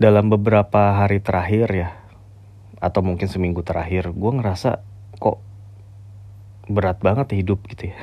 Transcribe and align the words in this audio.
dalam 0.00 0.32
beberapa 0.32 0.96
hari 0.96 1.20
terakhir 1.20 1.68
ya 1.76 1.90
atau 2.80 3.04
mungkin 3.04 3.28
seminggu 3.28 3.60
terakhir 3.60 4.16
gue 4.16 4.32
ngerasa 4.32 4.80
kok 5.20 5.44
berat 6.72 7.04
banget 7.04 7.36
hidup 7.36 7.60
gitu 7.68 7.92
ya. 7.92 8.00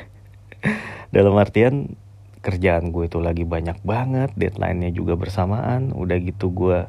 Dalam 1.15 1.33
artian 1.41 1.97
kerjaan 2.45 2.93
gue 2.93 3.09
itu 3.09 3.17
lagi 3.17 3.41
banyak 3.41 3.81
banget 3.81 4.29
deadline-nya 4.37 4.93
juga 4.93 5.17
bersamaan 5.17 5.89
udah 5.89 6.21
gitu 6.21 6.53
gue 6.53 6.85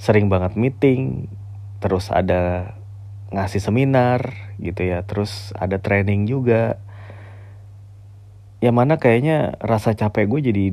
sering 0.00 0.32
banget 0.32 0.56
meeting 0.56 1.28
terus 1.84 2.08
ada 2.08 2.72
ngasih 3.30 3.60
seminar 3.60 4.32
gitu 4.56 4.80
ya 4.80 5.04
terus 5.04 5.52
ada 5.60 5.76
training 5.76 6.24
juga. 6.24 6.80
Yang 8.64 8.76
mana 8.76 8.94
kayaknya 8.96 9.60
rasa 9.60 9.92
capek 9.92 10.24
gue 10.24 10.40
jadi 10.48 10.64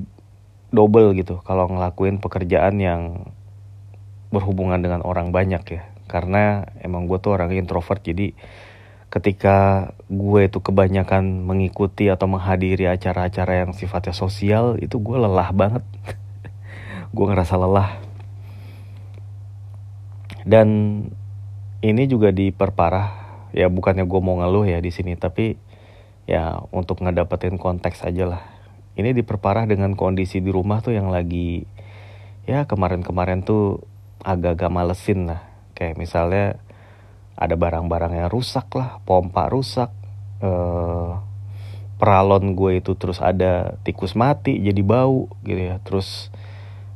double 0.71 1.19
gitu 1.19 1.43
kalau 1.43 1.67
ngelakuin 1.67 2.23
pekerjaan 2.23 2.79
yang 2.79 3.35
berhubungan 4.29 4.79
dengan 4.79 5.01
orang 5.03 5.31
banyak 5.31 5.63
ya. 5.67 5.83
Karena 6.07 6.67
emang 6.79 7.05
gue 7.07 7.19
tuh 7.19 7.35
orang 7.35 7.51
introvert 7.51 7.99
jadi 7.99 8.31
ketika 9.07 9.89
gue 10.11 10.51
itu 10.51 10.59
kebanyakan 10.59 11.47
mengikuti 11.47 12.11
atau 12.11 12.27
menghadiri 12.27 12.91
acara-acara 12.91 13.63
yang 13.63 13.71
sifatnya 13.71 14.11
sosial 14.11 14.75
itu 14.79 14.99
gue 14.99 15.17
lelah 15.19 15.51
banget. 15.55 15.83
Gue 17.15 17.23
ngerasa 17.23 17.55
lelah. 17.55 18.03
Dan 20.43 20.67
ini 21.79 22.03
juga 22.05 22.35
diperparah. 22.35 23.25
Ya 23.55 23.71
bukannya 23.71 24.03
gue 24.03 24.21
mau 24.21 24.35
ngeluh 24.43 24.67
ya 24.67 24.83
di 24.83 24.91
sini 24.91 25.15
tapi 25.15 25.55
ya 26.27 26.59
untuk 26.75 26.99
ngedapetin 26.99 27.55
konteks 27.55 28.03
aja 28.03 28.27
lah. 28.27 28.43
Ini 28.99 29.15
diperparah 29.15 29.65
dengan 29.71 29.95
kondisi 29.95 30.43
di 30.43 30.51
rumah 30.51 30.83
tuh 30.83 30.93
yang 30.93 31.07
lagi 31.07 31.63
ya 32.43 32.67
kemarin-kemarin 32.67 33.47
tuh 33.47 33.87
agak-agak 34.23 34.71
malesin 34.71 35.29
lah. 35.29 35.41
Kayak 35.77 35.95
misalnya 35.99 36.45
ada 37.37 37.53
barang-barang 37.53 38.17
yang 38.17 38.29
rusak 38.33 38.65
lah 38.73 38.97
pompa 39.05 39.45
rusak 39.45 39.93
eh, 40.41 41.11
peralon 42.01 42.57
gue 42.57 42.81
itu 42.81 42.97
terus 42.97 43.21
ada 43.21 43.77
tikus 43.85 44.17
mati 44.17 44.57
jadi 44.57 44.81
bau 44.81 45.29
gitu 45.45 45.61
ya. 45.61 45.77
Terus 45.85 46.33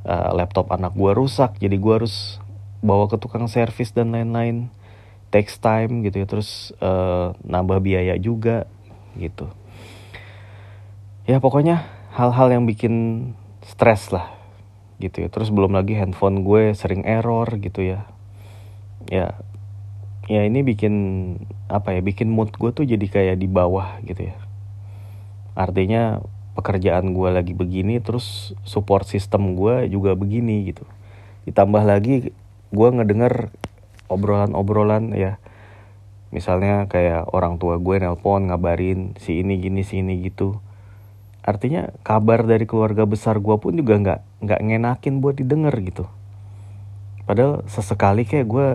eh, 0.05 0.31
laptop 0.33 0.73
anak 0.73 0.97
gue 0.97 1.11
rusak 1.13 1.61
jadi 1.61 1.77
gue 1.77 1.93
harus 1.93 2.41
bawa 2.81 3.05
ke 3.05 3.21
tukang 3.21 3.45
servis 3.45 3.93
dan 3.93 4.13
lain-lain. 4.13 4.73
Takes 5.31 5.63
time 5.63 6.03
gitu 6.03 6.25
ya 6.25 6.27
terus 6.27 6.73
eh, 6.81 7.27
nambah 7.45 7.79
biaya 7.79 8.17
juga 8.17 8.65
gitu. 9.15 9.45
Ya 11.29 11.37
pokoknya 11.37 11.85
hal-hal 12.17 12.49
yang 12.49 12.65
bikin 12.65 13.37
stres 13.61 14.09
lah 14.09 14.40
gitu 15.01 15.25
ya. 15.25 15.29
Terus 15.33 15.49
belum 15.49 15.73
lagi 15.73 15.97
handphone 15.97 16.45
gue 16.45 16.77
sering 16.77 17.03
error 17.03 17.49
gitu 17.57 17.81
ya. 17.81 18.05
Ya 19.09 19.33
ya 20.29 20.45
ini 20.45 20.61
bikin 20.61 20.93
apa 21.67 21.97
ya 21.97 21.99
bikin 22.05 22.29
mood 22.29 22.53
gue 22.55 22.71
tuh 22.71 22.85
jadi 22.85 23.03
kayak 23.09 23.41
di 23.41 23.49
bawah 23.49 23.97
gitu 24.05 24.29
ya. 24.29 24.35
Artinya 25.57 26.21
pekerjaan 26.53 27.17
gue 27.17 27.29
lagi 27.33 27.57
begini 27.57 27.97
terus 27.99 28.53
support 28.63 29.09
system 29.09 29.57
gue 29.57 29.89
juga 29.89 30.13
begini 30.13 30.69
gitu. 30.69 30.85
Ditambah 31.49 31.83
lagi 31.83 32.31
gue 32.71 32.87
ngedenger 32.93 33.49
obrolan-obrolan 34.07 35.17
ya. 35.17 35.41
Misalnya 36.31 36.87
kayak 36.87 37.27
orang 37.35 37.59
tua 37.59 37.75
gue 37.75 37.95
nelpon 37.99 38.47
ngabarin 38.47 39.19
si 39.19 39.43
ini 39.43 39.59
gini 39.59 39.83
si 39.83 39.99
ini 39.99 40.23
gitu 40.23 40.63
artinya 41.41 41.89
kabar 42.05 42.45
dari 42.45 42.69
keluarga 42.69 43.09
besar 43.09 43.41
gue 43.41 43.55
pun 43.57 43.73
juga 43.73 43.97
nggak 43.97 44.19
nggak 44.45 44.59
ngenakin 44.61 45.21
buat 45.21 45.35
didengar 45.37 45.73
gitu. 45.81 46.05
Padahal 47.25 47.65
sesekali 47.65 48.25
kayak 48.25 48.47
gue 48.47 48.67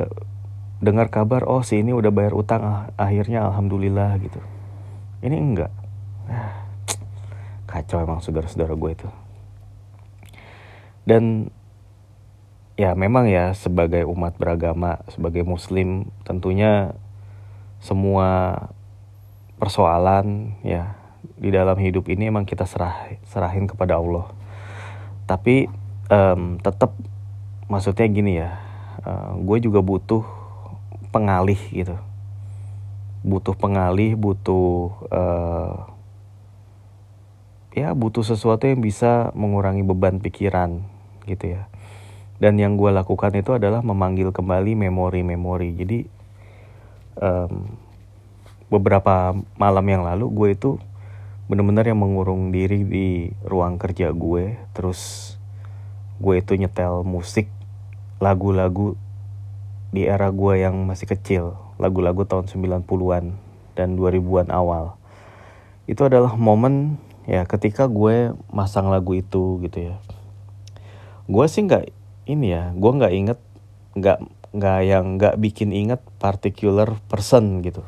dengar 0.82 1.08
kabar 1.08 1.46
oh 1.46 1.62
si 1.64 1.80
ini 1.80 1.94
udah 1.94 2.10
bayar 2.10 2.34
utang 2.34 2.62
ah, 2.66 2.82
akhirnya 2.98 3.46
alhamdulillah 3.46 4.18
gitu. 4.18 4.40
Ini 5.22 5.36
enggak. 5.38 5.72
Kacau 7.70 8.02
emang 8.02 8.18
saudara-saudara 8.18 8.74
gue 8.74 8.90
itu. 8.92 9.08
Dan 11.06 11.54
ya 12.76 12.92
memang 12.98 13.30
ya 13.30 13.54
sebagai 13.56 14.04
umat 14.10 14.36
beragama 14.36 15.00
sebagai 15.08 15.46
muslim 15.46 16.12
tentunya 16.28 16.92
semua 17.80 18.68
persoalan 19.56 20.56
ya 20.60 20.95
di 21.36 21.52
dalam 21.52 21.76
hidup 21.76 22.08
ini 22.08 22.32
emang 22.32 22.48
kita 22.48 22.64
serah 22.64 23.12
serahin 23.28 23.68
kepada 23.68 24.00
Allah. 24.00 24.26
Tapi 25.28 25.68
um, 26.08 26.56
tetap 26.58 26.96
maksudnya 27.68 28.06
gini 28.08 28.32
ya 28.40 28.56
uh, 29.04 29.36
gue 29.36 29.58
juga 29.60 29.84
butuh 29.84 30.24
pengalih 31.12 31.60
gitu. 31.70 31.96
Butuh 33.26 33.52
pengalih 33.52 34.16
butuh 34.16 34.96
uh, 35.12 35.74
ya 37.76 37.92
butuh 37.92 38.24
sesuatu 38.24 38.64
yang 38.64 38.80
bisa 38.80 39.28
mengurangi 39.36 39.84
beban 39.84 40.16
pikiran 40.24 40.80
gitu 41.28 41.60
ya. 41.60 41.68
Dan 42.36 42.60
yang 42.60 42.76
gue 42.76 42.92
lakukan 42.92 43.32
itu 43.36 43.56
adalah 43.56 43.80
memanggil 43.80 44.32
kembali 44.32 44.76
memori-memori. 44.76 45.72
Jadi 45.72 45.98
um, 47.20 47.76
beberapa 48.68 49.32
malam 49.56 49.86
yang 49.88 50.02
lalu 50.04 50.26
gue 50.32 50.48
itu 50.52 50.70
bener-bener 51.46 51.86
yang 51.86 52.02
mengurung 52.02 52.50
diri 52.50 52.82
di 52.82 53.30
ruang 53.46 53.78
kerja 53.78 54.10
gue. 54.10 54.58
Terus 54.74 55.34
gue 56.18 56.34
itu 56.42 56.58
nyetel 56.58 57.06
musik 57.06 57.46
lagu-lagu 58.18 58.98
di 59.94 60.04
era 60.08 60.30
gue 60.34 60.54
yang 60.62 60.86
masih 60.86 61.06
kecil. 61.06 61.54
Lagu-lagu 61.78 62.26
tahun 62.26 62.50
90-an 62.50 63.38
dan 63.78 63.88
2000-an 63.94 64.50
awal. 64.50 64.98
Itu 65.86 66.08
adalah 66.10 66.34
momen 66.34 66.98
ya 67.30 67.46
ketika 67.46 67.86
gue 67.86 68.34
masang 68.50 68.90
lagu 68.90 69.14
itu 69.14 69.62
gitu 69.62 69.94
ya. 69.94 69.96
Gue 71.30 71.46
sih 71.46 71.62
nggak 71.62 71.90
ini 72.26 72.54
ya 72.54 72.74
gue 72.74 72.90
nggak 72.90 73.14
inget 73.14 73.38
nggak 73.94 74.18
nggak 74.56 74.78
yang 74.82 75.04
nggak 75.20 75.34
bikin 75.38 75.70
inget 75.70 76.02
particular 76.18 76.98
person 77.06 77.62
gitu. 77.62 77.86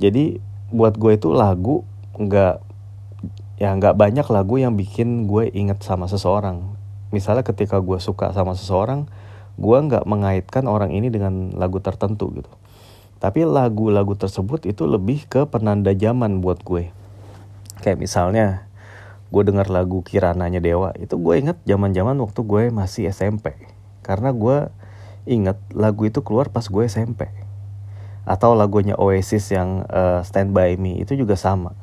Jadi 0.00 0.40
buat 0.72 0.96
gue 0.96 1.16
itu 1.16 1.32
lagu 1.32 1.84
nggak 2.16 2.64
ya 3.56 3.72
nggak 3.72 3.96
banyak 3.96 4.26
lagu 4.28 4.60
yang 4.60 4.76
bikin 4.76 5.28
gue 5.28 5.48
inget 5.52 5.80
sama 5.84 6.08
seseorang. 6.08 6.76
Misalnya 7.14 7.46
ketika 7.46 7.80
gue 7.80 7.96
suka 8.00 8.32
sama 8.36 8.52
seseorang 8.52 9.08
gue 9.56 9.78
nggak 9.80 10.04
mengaitkan 10.04 10.68
orang 10.68 10.92
ini 10.92 11.08
dengan 11.08 11.56
lagu 11.56 11.80
tertentu 11.80 12.32
gitu. 12.36 12.52
Tapi 13.16 13.48
lagu-lagu 13.48 14.12
tersebut 14.12 14.68
itu 14.68 14.84
lebih 14.84 15.24
ke 15.24 15.48
penanda 15.48 15.96
zaman 15.96 16.44
buat 16.44 16.60
gue. 16.60 16.92
Kayak 17.80 17.96
misalnya 17.96 18.66
gue 19.32 19.42
dengar 19.42 19.66
lagu 19.72 20.04
Kirananya 20.06 20.62
Dewa 20.62 20.94
itu 20.96 21.18
gue 21.18 21.34
inget 21.36 21.58
zaman-zaman 21.66 22.14
waktu 22.22 22.40
gue 22.46 22.62
masih 22.70 23.10
SMP 23.10 23.58
karena 24.06 24.30
gue 24.30 24.70
inget 25.26 25.58
lagu 25.74 26.06
itu 26.06 26.22
keluar 26.22 26.46
pas 26.48 26.62
gue 26.62 26.86
SMP 26.86 27.26
atau 28.22 28.54
lagunya 28.54 28.94
Oasis 28.94 29.50
yang 29.50 29.82
uh, 29.90 30.22
Stand 30.22 30.54
By 30.54 30.78
Me 30.78 31.02
itu 31.02 31.18
juga 31.18 31.34
sama 31.34 31.74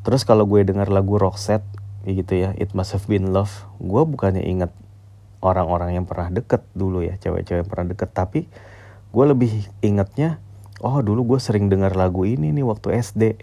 Terus 0.00 0.24
kalau 0.24 0.48
gue 0.48 0.64
denger 0.64 0.88
lagu 0.88 1.20
Roxette 1.20 1.66
gitu 2.08 2.32
ya, 2.32 2.56
It 2.56 2.72
Must 2.72 2.96
Have 2.96 3.06
Been 3.06 3.36
Love, 3.36 3.52
gue 3.76 4.02
bukannya 4.08 4.40
inget 4.40 4.72
orang-orang 5.44 5.96
yang 5.96 6.08
pernah 6.08 6.32
deket 6.32 6.64
dulu 6.72 7.04
ya, 7.04 7.20
cewek-cewek 7.20 7.64
yang 7.64 7.70
pernah 7.70 7.86
deket, 7.92 8.10
tapi 8.12 8.48
gue 9.12 9.24
lebih 9.24 9.52
ingetnya, 9.84 10.40
oh 10.80 11.04
dulu 11.04 11.36
gue 11.36 11.40
sering 11.40 11.68
denger 11.68 11.92
lagu 11.92 12.24
ini 12.24 12.52
nih 12.56 12.64
waktu 12.64 12.96
SD, 12.96 13.36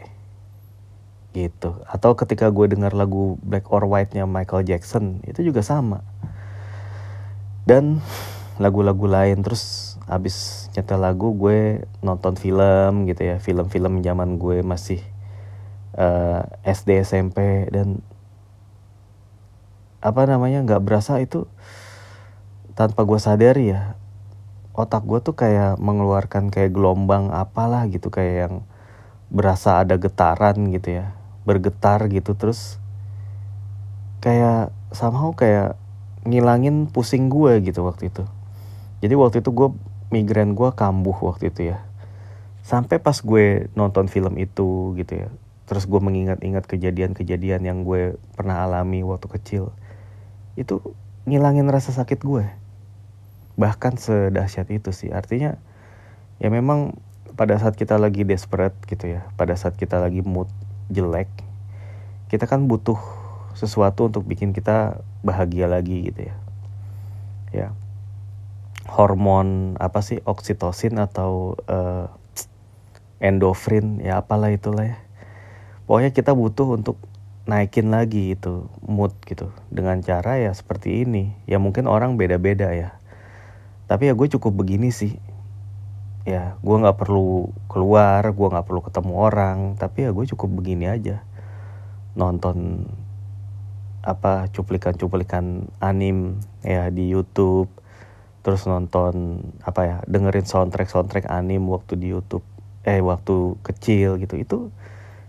gitu. 1.37 1.77
Atau 1.85 2.17
ketika 2.17 2.49
gue 2.49 2.65
denger 2.65 2.97
lagu 2.97 3.37
Black 3.45 3.69
or 3.69 3.85
White-nya 3.85 4.25
Michael 4.25 4.65
Jackson, 4.65 5.21
itu 5.29 5.45
juga 5.45 5.61
sama. 5.61 6.01
Dan 7.69 8.01
lagu-lagu 8.57 9.05
lain 9.05 9.45
terus 9.45 9.93
abis 10.09 10.65
nyetel 10.73 11.03
lagu 11.03 11.35
gue 11.35 11.83
nonton 11.99 12.39
film 12.39 13.05
gitu 13.05 13.27
ya 13.27 13.37
film-film 13.43 13.99
zaman 14.01 14.39
gue 14.39 14.63
masih 14.63 15.03
uh, 15.97 16.45
eh, 16.63 16.71
SD 16.73 17.03
SMP 17.03 17.67
dan 17.73 17.99
apa 19.99 20.29
namanya 20.29 20.61
nggak 20.63 20.85
berasa 20.85 21.17
itu 21.17 21.49
tanpa 22.77 23.01
gue 23.03 23.17
sadari 23.17 23.73
ya 23.73 23.97
otak 24.77 25.03
gue 25.09 25.19
tuh 25.25 25.33
kayak 25.33 25.81
mengeluarkan 25.81 26.53
kayak 26.53 26.69
gelombang 26.69 27.33
apalah 27.33 27.89
gitu 27.89 28.13
kayak 28.13 28.35
yang 28.47 28.55
berasa 29.33 29.81
ada 29.81 29.97
getaran 29.97 30.69
gitu 30.69 31.01
ya 31.01 31.17
bergetar 31.49 32.05
gitu 32.13 32.37
terus 32.37 32.77
kayak 34.21 34.69
somehow 34.93 35.33
kayak 35.33 35.75
ngilangin 36.27 36.91
pusing 36.91 37.31
gue 37.31 37.63
gitu 37.63 37.87
waktu 37.87 38.11
itu. 38.11 38.27
Jadi 38.99 39.13
waktu 39.15 39.39
itu 39.39 39.55
gue 39.55 39.71
migrain 40.11 40.51
gue 40.51 40.69
kambuh 40.75 41.15
waktu 41.23 41.47
itu 41.55 41.71
ya. 41.71 41.87
Sampai 42.67 42.99
pas 42.99 43.15
gue 43.15 43.71
nonton 43.79 44.11
film 44.11 44.35
itu 44.35 44.91
gitu 44.99 45.23
ya 45.23 45.27
terus 45.67 45.85
gue 45.85 45.99
mengingat-ingat 45.99 46.63
kejadian-kejadian 46.65 47.61
yang 47.67 47.83
gue 47.83 48.15
pernah 48.33 48.63
alami 48.63 49.03
waktu 49.03 49.27
kecil. 49.27 49.63
Itu 50.55 50.95
ngilangin 51.27 51.67
rasa 51.67 51.91
sakit 51.91 52.23
gue 52.23 52.47
bahkan 53.57 53.97
sedahsyat 53.97 54.69
itu 54.69 54.93
sih. 54.93 55.09
Artinya 55.11 55.57
ya 56.37 56.47
memang 56.53 56.95
pada 57.33 57.57
saat 57.57 57.73
kita 57.73 57.97
lagi 57.97 58.21
desperate 58.23 58.77
gitu 58.85 59.17
ya 59.17 59.25
pada 59.37 59.57
saat 59.57 59.77
kita 59.77 59.97
lagi 60.01 60.21
mood 60.25 60.49
jelek 60.89 61.29
kita 62.29 62.45
kan 62.49 62.65
butuh 62.65 62.97
sesuatu 63.57 64.09
untuk 64.09 64.25
bikin 64.29 64.53
kita 64.53 65.01
bahagia 65.25 65.65
lagi 65.65 66.13
gitu 66.13 66.29
ya. 66.29 66.35
Ya. 67.51 67.67
Hormon 68.87 69.75
apa 69.81 69.99
sih? 70.05 70.21
Oksitosin 70.23 71.01
atau 71.01 71.57
uh, 71.65 72.07
endorfin 73.17 73.97
ya 73.99 74.21
apalah 74.21 74.53
itulah 74.53 74.93
ya 74.93 74.97
pokoknya 75.87 76.11
kita 76.11 76.35
butuh 76.35 76.75
untuk 76.77 76.99
naikin 77.47 77.89
lagi 77.89 78.35
itu 78.35 78.67
mood 78.83 79.15
gitu. 79.23 79.49
Dengan 79.71 80.03
cara 80.03 80.37
ya 80.37 80.51
seperti 80.51 81.07
ini. 81.07 81.31
Ya 81.47 81.57
mungkin 81.57 81.87
orang 81.87 82.19
beda-beda 82.19 82.75
ya. 82.75 82.99
Tapi 83.87 84.11
ya 84.11 84.13
gue 84.13 84.27
cukup 84.27 84.53
begini 84.53 84.91
sih. 84.91 85.15
Ya 86.27 86.59
gue 86.59 86.75
nggak 86.75 86.99
perlu 86.99 87.55
keluar 87.71 88.19
gue 88.35 88.47
nggak 88.51 88.67
perlu 88.67 88.83
ketemu 88.83 89.13
orang. 89.15 89.57
Tapi 89.79 90.05
ya 90.05 90.11
gue 90.11 90.27
cukup 90.35 90.59
begini 90.59 90.91
aja. 90.91 91.23
Nonton 92.19 92.91
apa 94.03 94.51
cuplikan-cuplikan 94.51 95.71
anim 95.79 96.43
ya 96.67 96.91
di 96.91 97.07
YouTube. 97.07 97.71
Terus 98.43 98.67
nonton 98.67 99.39
apa 99.63 99.81
ya 99.87 99.97
dengerin 100.03 100.43
soundtrack 100.43 100.91
soundtrack 100.91 101.31
anim 101.31 101.63
waktu 101.71 101.95
di 101.95 102.11
YouTube. 102.11 102.43
Eh 102.83 102.99
waktu 102.99 103.55
kecil 103.63 104.19
gitu. 104.19 104.35
Itu 104.35 104.57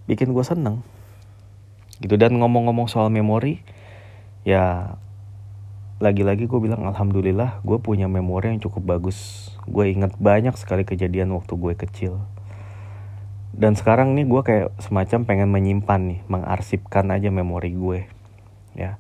bikin 0.08 0.32
gue 0.32 0.43
seneng. 0.43 0.81
Gitu 2.00 2.16
dan 2.16 2.40
ngomong-ngomong 2.40 2.88
soal 2.88 3.12
memori 3.12 3.60
ya 4.43 4.96
lagi-lagi 5.99 6.46
gue 6.49 6.60
bilang 6.62 6.87
alhamdulillah 6.87 7.60
gue 7.66 7.78
punya 7.82 8.08
memori 8.08 8.56
yang 8.56 8.62
cukup 8.64 8.99
bagus. 8.99 9.50
Gue 9.69 9.93
inget 9.93 10.16
banyak 10.16 10.56
sekali 10.56 10.88
kejadian 10.88 11.37
waktu 11.37 11.52
gue 11.55 11.75
kecil. 11.76 12.25
Dan 13.52 13.76
sekarang 13.76 14.16
nih 14.16 14.25
gue 14.25 14.43
kayak 14.46 14.66
semacam 14.81 15.20
pengen 15.28 15.50
menyimpan 15.52 16.00
nih 16.00 16.20
mengarsipkan 16.31 17.10
aja 17.12 17.28
memori 17.28 17.76
gue 17.76 18.00
ya. 18.78 18.96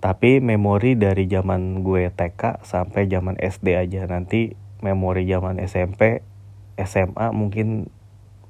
Tapi 0.00 0.40
memori 0.40 0.96
dari 0.96 1.28
zaman 1.28 1.84
gue 1.84 2.08
TK 2.08 2.64
sampai 2.64 3.04
zaman 3.10 3.36
SD 3.36 3.76
aja. 3.76 4.08
Nanti 4.08 4.56
memori 4.80 5.28
zaman 5.28 5.60
SMP 5.60 6.24
SMA 6.80 7.26
mungkin 7.36 7.92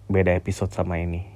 beda 0.07 0.37
episode 0.39 0.71
sama 0.71 1.03
ini 1.03 1.30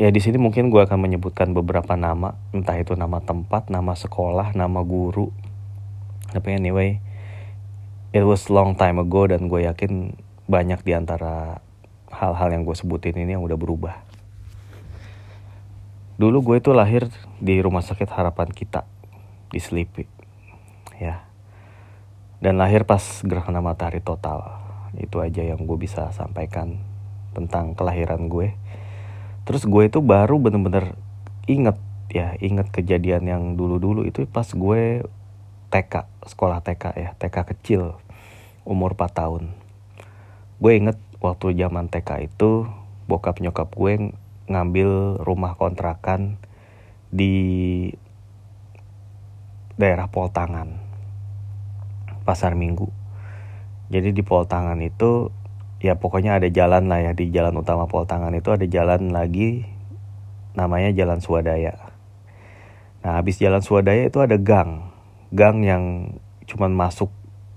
Ya 0.00 0.08
di 0.08 0.16
sini 0.16 0.40
mungkin 0.40 0.72
gue 0.72 0.80
akan 0.80 0.96
menyebutkan 0.96 1.52
beberapa 1.52 1.92
nama, 1.92 2.32
entah 2.56 2.72
itu 2.80 2.96
nama 2.96 3.20
tempat, 3.20 3.68
nama 3.68 3.92
sekolah, 3.92 4.56
nama 4.56 4.80
guru. 4.80 5.28
Tapi 6.32 6.56
anyway, 6.56 7.04
it 8.16 8.24
was 8.24 8.48
long 8.48 8.72
time 8.80 8.96
ago 8.96 9.28
dan 9.28 9.52
gue 9.52 9.68
yakin 9.68 10.16
banyak 10.48 10.80
di 10.88 10.96
antara 10.96 11.60
hal-hal 12.08 12.48
yang 12.48 12.64
gue 12.64 12.72
sebutin 12.72 13.12
ini 13.12 13.36
yang 13.36 13.44
udah 13.44 13.60
berubah. 13.60 14.00
Dulu 16.16 16.48
gue 16.48 16.56
itu 16.64 16.72
lahir 16.72 17.12
di 17.36 17.60
rumah 17.60 17.84
sakit 17.84 18.08
harapan 18.08 18.48
kita 18.56 18.88
di 19.52 19.60
Sleepy, 19.60 20.08
ya. 20.96 21.28
Dan 22.40 22.56
lahir 22.56 22.88
pas 22.88 23.04
gerhana 23.20 23.60
matahari 23.60 24.00
total. 24.00 24.64
Itu 24.96 25.20
aja 25.20 25.44
yang 25.44 25.68
gue 25.68 25.76
bisa 25.76 26.08
sampaikan 26.16 26.80
tentang 27.36 27.76
kelahiran 27.76 28.32
gue 28.32 28.56
terus 29.50 29.66
gue 29.66 29.82
itu 29.90 29.98
baru 29.98 30.38
bener-bener 30.38 30.94
inget 31.50 31.74
ya 32.06 32.38
inget 32.38 32.70
kejadian 32.70 33.26
yang 33.26 33.42
dulu-dulu 33.58 34.06
itu 34.06 34.22
pas 34.30 34.46
gue 34.46 35.02
TK 35.74 36.06
sekolah 36.22 36.62
TK 36.62 36.84
ya 36.94 37.10
TK 37.18 37.36
kecil 37.50 37.98
umur 38.62 38.94
4 38.94 39.10
tahun. 39.10 39.50
Gue 40.62 40.78
inget 40.78 41.02
waktu 41.18 41.58
zaman 41.58 41.90
TK 41.90 42.30
itu 42.30 42.70
bokap 43.10 43.42
nyokap 43.42 43.74
gue 43.74 44.14
ngambil 44.46 45.18
rumah 45.18 45.58
kontrakan 45.58 46.38
di 47.10 47.90
daerah 49.74 50.06
Poltangan 50.06 50.78
pasar 52.22 52.54
minggu. 52.54 52.86
Jadi 53.90 54.14
di 54.14 54.22
Poltangan 54.22 54.78
itu 54.78 55.34
ya 55.80 55.96
pokoknya 55.96 56.36
ada 56.36 56.48
jalan 56.52 56.92
lah 56.92 57.00
ya 57.00 57.12
di 57.16 57.32
jalan 57.32 57.56
utama 57.56 57.88
Poltangan 57.88 58.36
itu 58.36 58.52
ada 58.52 58.68
jalan 58.68 59.10
lagi 59.10 59.64
namanya 60.52 60.92
Jalan 60.92 61.24
Swadaya. 61.24 61.72
Nah 63.00 63.16
habis 63.16 63.40
Jalan 63.40 63.64
Swadaya 63.64 64.04
itu 64.04 64.20
ada 64.20 64.36
gang, 64.36 64.92
gang 65.32 65.64
yang 65.64 65.84
cuman 66.44 66.76
masuk 66.76 67.08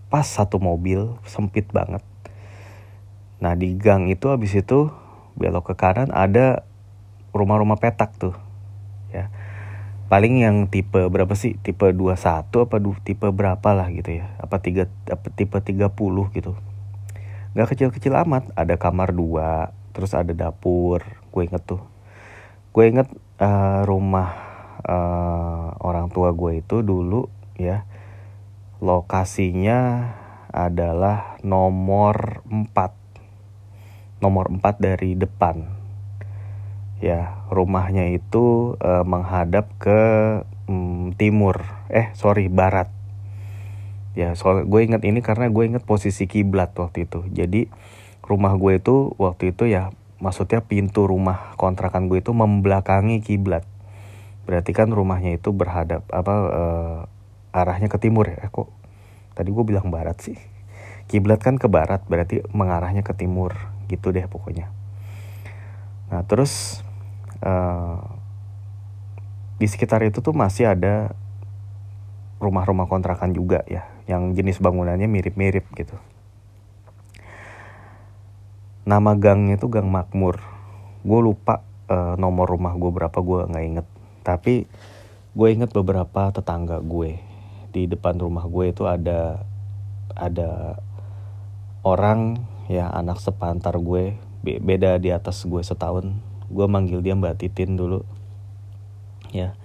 pas 0.08 0.24
satu 0.24 0.62
mobil 0.62 1.20
sempit 1.28 1.68
banget. 1.76 2.00
Nah 3.44 3.60
di 3.60 3.76
gang 3.76 4.08
itu 4.08 4.32
habis 4.32 4.56
itu 4.56 4.88
belok 5.36 5.74
ke 5.74 5.76
kanan 5.76 6.14
ada 6.16 6.64
rumah-rumah 7.36 7.76
petak 7.76 8.16
tuh 8.16 8.38
ya. 9.12 9.28
Paling 10.08 10.46
yang 10.46 10.70
tipe 10.70 11.02
berapa 11.10 11.34
sih? 11.34 11.58
Tipe 11.60 11.90
21 11.90 12.46
apa 12.46 12.78
tipe 13.02 13.28
berapa 13.34 13.70
lah 13.74 13.90
gitu 13.90 14.22
ya. 14.22 14.32
Apa 14.38 14.62
tiga 14.62 14.86
apa 15.10 15.28
tipe 15.34 15.58
30 15.58 15.90
gitu 16.38 16.54
nggak 17.54 17.70
kecil-kecil 17.74 18.14
amat. 18.26 18.54
Ada 18.58 18.76
kamar 18.78 19.14
dua 19.14 19.74
terus 19.94 20.14
ada 20.18 20.34
dapur. 20.34 21.02
Gue 21.30 21.50
inget 21.50 21.64
tuh. 21.66 21.82
Gue 22.74 22.90
inget 22.90 23.10
uh, 23.42 23.86
rumah 23.86 24.30
uh, 24.86 25.74
orang 25.82 26.10
tua 26.10 26.34
gue 26.34 26.62
itu 26.62 26.82
dulu 26.82 27.30
ya 27.58 27.86
lokasinya 28.84 30.12
adalah 30.54 31.42
nomor 31.42 32.46
4 32.46 34.22
nomor 34.22 34.54
4 34.54 34.62
dari 34.78 35.18
depan. 35.18 35.82
Ya 37.02 37.44
rumahnya 37.50 38.14
itu 38.14 38.78
uh, 38.80 39.04
menghadap 39.04 39.68
ke 39.82 40.02
um, 40.70 41.12
timur. 41.18 41.66
Eh 41.90 42.14
sorry 42.16 42.48
barat 42.48 42.93
ya 44.14 44.38
soal 44.38 44.66
gue 44.70 44.82
inget 44.86 45.02
ini 45.06 45.26
karena 45.26 45.50
gue 45.50 45.64
inget 45.66 45.84
posisi 45.86 46.30
kiblat 46.30 46.74
waktu 46.78 47.10
itu. 47.10 47.26
Jadi 47.34 47.70
rumah 48.24 48.56
gue 48.56 48.80
itu 48.80 49.14
waktu 49.20 49.52
itu 49.52 49.68
ya 49.70 49.92
maksudnya 50.24 50.64
pintu 50.64 51.10
rumah 51.10 51.58
kontrakan 51.60 52.08
gue 52.08 52.22
itu 52.24 52.32
membelakangi 52.32 53.20
kiblat. 53.26 53.66
Berarti 54.48 54.72
kan 54.72 54.92
rumahnya 54.94 55.36
itu 55.36 55.52
berhadap 55.52 56.08
apa 56.14 56.34
uh, 56.34 56.98
arahnya 57.52 57.92
ke 57.92 57.98
timur 58.00 58.30
ya? 58.30 58.48
Eh, 58.48 58.50
kok 58.52 58.72
tadi 59.36 59.50
gue 59.52 59.64
bilang 59.66 59.90
barat 59.92 60.20
sih? 60.22 60.38
Kiblat 61.12 61.44
kan 61.44 61.60
ke 61.60 61.68
barat 61.68 62.06
berarti 62.08 62.46
mengarahnya 62.56 63.04
ke 63.04 63.12
timur 63.12 63.56
gitu 63.92 64.16
deh 64.16 64.24
pokoknya. 64.30 64.72
Nah 66.14 66.24
terus 66.24 66.86
uh, 67.44 68.00
di 69.60 69.68
sekitar 69.68 70.04
itu 70.04 70.20
tuh 70.24 70.36
masih 70.36 70.72
ada 70.72 71.16
rumah-rumah 72.44 72.92
kontrakan 72.92 73.32
juga 73.32 73.64
ya 73.64 73.88
yang 74.06 74.36
jenis 74.36 74.60
bangunannya 74.60 75.08
mirip-mirip 75.08 75.64
gitu. 75.80 75.96
Nama 78.84 79.16
gangnya 79.16 79.56
itu 79.56 79.72
Gang 79.72 79.88
Makmur. 79.88 80.44
Gue 81.08 81.20
lupa 81.24 81.64
uh, 81.88 82.20
nomor 82.20 82.52
rumah 82.52 82.76
gue 82.76 82.92
berapa 82.92 83.16
gue 83.16 83.40
nggak 83.48 83.66
inget. 83.66 83.88
Tapi 84.28 84.68
gue 85.34 85.48
inget 85.48 85.72
beberapa 85.72 86.30
tetangga 86.36 86.84
gue 86.84 87.18
di 87.74 87.88
depan 87.88 88.20
rumah 88.20 88.46
gue 88.46 88.70
itu 88.70 88.86
ada 88.86 89.42
ada 90.14 90.78
orang 91.82 92.38
ya 92.70 92.86
anak 92.94 93.18
sepantar 93.18 93.74
gue 93.82 94.20
beda 94.44 95.00
di 95.00 95.16
atas 95.16 95.48
gue 95.48 95.64
setahun. 95.64 96.12
Gue 96.52 96.68
manggil 96.68 97.00
dia 97.00 97.16
Mbak 97.16 97.40
Titin 97.40 97.80
dulu. 97.80 98.04
Ya, 99.34 99.58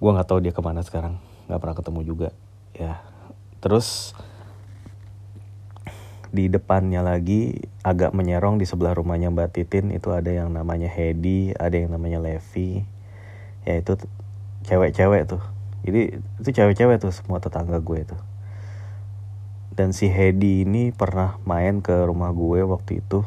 gue 0.00 0.10
nggak 0.14 0.30
tahu 0.30 0.40
dia 0.40 0.54
ke 0.54 0.62
mana 0.64 0.80
sekarang. 0.80 1.20
Nggak 1.52 1.60
pernah 1.60 1.76
ketemu 1.76 2.00
juga. 2.08 2.28
Ya, 2.72 3.04
Terus 3.62 4.10
di 6.34 6.50
depannya 6.50 6.98
lagi 7.04 7.62
agak 7.86 8.10
menyerong 8.10 8.58
di 8.58 8.66
sebelah 8.66 8.98
rumahnya 8.98 9.30
Mbak 9.30 9.48
Titin 9.54 9.94
itu 9.94 10.10
ada 10.10 10.32
yang 10.34 10.50
namanya 10.50 10.90
Hedi, 10.90 11.54
ada 11.54 11.78
yang 11.78 11.94
namanya 11.94 12.18
Levi. 12.18 12.82
Ya 13.62 13.78
itu 13.78 13.94
cewek-cewek 14.66 15.30
tuh. 15.30 15.42
Jadi 15.86 16.18
itu 16.42 16.50
cewek-cewek 16.50 16.98
tuh 16.98 17.14
semua 17.14 17.38
tetangga 17.38 17.78
gue 17.78 18.02
tuh. 18.02 18.20
Dan 19.72 19.94
si 19.94 20.10
Hedi 20.10 20.66
ini 20.66 20.90
pernah 20.90 21.38
main 21.46 21.78
ke 21.78 21.94
rumah 22.02 22.34
gue 22.34 22.66
waktu 22.66 22.98
itu. 22.98 23.22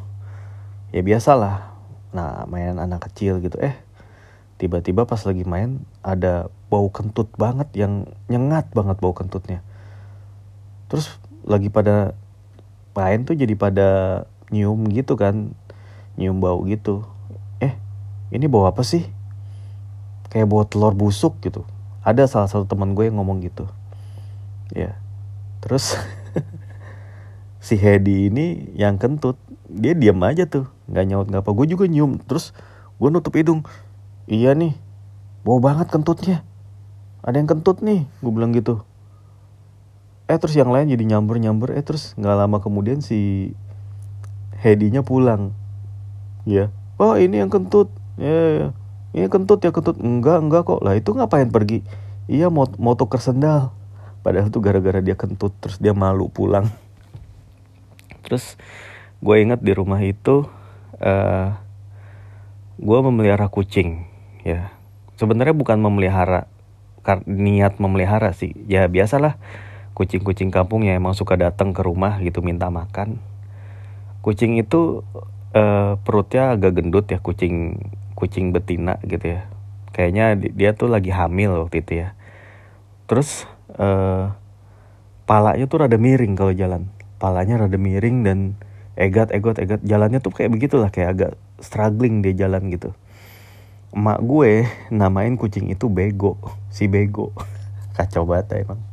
Ya 0.92 1.00
biasalah. 1.00 1.72
Nah, 2.12 2.44
main 2.52 2.76
anak 2.76 3.08
kecil 3.08 3.40
gitu. 3.40 3.56
Eh, 3.64 3.76
tiba-tiba 4.60 5.08
pas 5.08 5.20
lagi 5.24 5.48
main 5.48 5.80
ada 6.06 6.54
bau 6.70 6.94
kentut 6.94 7.26
banget 7.34 7.66
yang 7.74 8.06
nyengat 8.30 8.70
banget 8.78 9.02
bau 9.02 9.18
kentutnya. 9.18 9.66
Terus 10.86 11.18
lagi 11.42 11.74
pada 11.74 12.14
main 12.94 13.26
tuh 13.26 13.34
jadi 13.34 13.58
pada 13.58 13.90
nyium 14.54 14.86
gitu 14.94 15.18
kan 15.18 15.58
nyium 16.14 16.38
bau 16.38 16.62
gitu. 16.70 17.02
Eh 17.58 17.74
ini 18.30 18.46
bau 18.46 18.70
apa 18.70 18.86
sih? 18.86 19.10
Kayak 20.30 20.54
bawa 20.54 20.64
telur 20.70 20.94
busuk 20.94 21.42
gitu. 21.42 21.66
Ada 22.06 22.30
salah 22.30 22.50
satu 22.54 22.70
teman 22.70 22.94
gue 22.94 23.10
yang 23.10 23.18
ngomong 23.18 23.42
gitu. 23.42 23.66
Ya 24.78 25.02
terus 25.66 25.98
si 27.66 27.82
Hedi 27.82 28.30
ini 28.30 28.70
yang 28.78 29.02
kentut 29.02 29.42
dia 29.66 29.98
diam 29.98 30.22
aja 30.22 30.46
tuh 30.46 30.70
nggak 30.86 31.06
nyaut 31.10 31.26
nggak 31.34 31.42
apa 31.42 31.52
gue 31.58 31.66
juga 31.74 31.90
nyium 31.90 32.22
terus 32.22 32.54
gue 33.02 33.10
nutup 33.10 33.34
hidung. 33.34 33.66
Iya 34.30 34.54
nih 34.54 34.85
bau 35.46 35.62
banget 35.62 35.94
kentutnya. 35.94 36.42
Ada 37.22 37.38
yang 37.38 37.50
kentut 37.50 37.86
nih 37.86 38.10
gue 38.10 38.32
bilang 38.34 38.50
gitu. 38.58 38.82
Eh 40.26 40.42
terus 40.42 40.58
yang 40.58 40.74
lain 40.74 40.90
jadi 40.90 41.06
nyamber 41.06 41.38
nyamber 41.38 41.78
eh 41.78 41.86
terus 41.86 42.18
nggak 42.18 42.34
lama 42.34 42.58
kemudian 42.58 43.06
si 43.06 43.54
Hedinya 44.58 45.06
pulang. 45.06 45.54
Ya 46.50 46.74
oh 46.98 47.14
ini 47.14 47.46
yang 47.46 47.54
kentut. 47.54 47.94
Ya, 48.18 48.26
ya, 48.26 48.50
ya 48.50 48.68
ini 49.22 49.30
kentut 49.30 49.62
ya 49.62 49.70
kentut. 49.70 50.02
Enggak 50.02 50.42
enggak 50.42 50.66
kok. 50.66 50.82
Lah 50.82 50.98
itu 50.98 51.14
ngapain 51.14 51.54
pergi? 51.54 51.86
Iya 52.26 52.50
mau 52.50 52.66
mau 52.82 52.98
tuker 52.98 53.22
padahal 54.26 54.50
tuh 54.50 54.66
gara-gara 54.66 55.06
dia 55.06 55.14
kentut 55.14 55.54
terus 55.62 55.78
dia 55.78 55.94
malu 55.94 56.26
pulang. 56.34 56.66
Terus 58.26 58.58
gue 59.22 59.36
inget 59.38 59.62
di 59.62 59.70
rumah 59.78 60.02
itu 60.02 60.50
uh, 60.98 61.06
eh, 61.06 61.50
gue 62.82 63.00
memelihara 63.06 63.46
kucing 63.54 64.10
ya 64.42 64.75
sebenarnya 65.16 65.56
bukan 65.56 65.80
memelihara 65.80 66.48
niat 67.26 67.78
memelihara 67.78 68.34
sih. 68.34 68.56
Ya 68.66 68.88
biasalah. 68.90 69.38
Kucing-kucing 69.96 70.52
kampung 70.52 70.84
ya 70.84 70.98
emang 71.00 71.16
suka 71.16 71.40
datang 71.40 71.72
ke 71.72 71.80
rumah 71.80 72.20
gitu 72.20 72.44
minta 72.44 72.68
makan. 72.68 73.22
Kucing 74.20 74.60
itu 74.60 75.06
uh, 75.56 75.96
perutnya 76.04 76.58
agak 76.58 76.82
gendut 76.82 77.08
ya 77.08 77.22
kucing 77.24 77.80
kucing 78.18 78.52
betina 78.52 79.00
gitu 79.08 79.40
ya. 79.40 79.48
Kayaknya 79.96 80.36
dia 80.36 80.76
tuh 80.76 80.92
lagi 80.92 81.16
hamil 81.16 81.64
waktu 81.64 81.80
itu 81.80 81.94
ya. 82.04 82.10
Terus 83.08 83.48
uh, 83.80 84.36
palanya 85.24 85.66
tuh 85.70 85.88
rada 85.88 85.96
miring 85.96 86.36
kalau 86.36 86.52
jalan. 86.52 86.92
Palanya 87.16 87.64
rada 87.64 87.80
miring 87.80 88.28
dan 88.28 88.40
egat 89.00 89.32
egot 89.32 89.60
egat 89.60 89.80
jalannya 89.84 90.20
tuh 90.20 90.32
kayak 90.32 90.52
begitulah 90.52 90.92
kayak 90.92 91.10
agak 91.16 91.32
struggling 91.60 92.24
dia 92.24 92.48
jalan 92.48 92.72
gitu 92.72 92.96
emak 93.96 94.20
gue 94.28 94.68
namain 94.92 95.32
kucing 95.40 95.72
itu 95.72 95.88
bego 95.88 96.36
si 96.68 96.92
bego. 96.92 97.32
Kacau 97.96 98.28
banget 98.28 98.68
emang. 98.68 98.84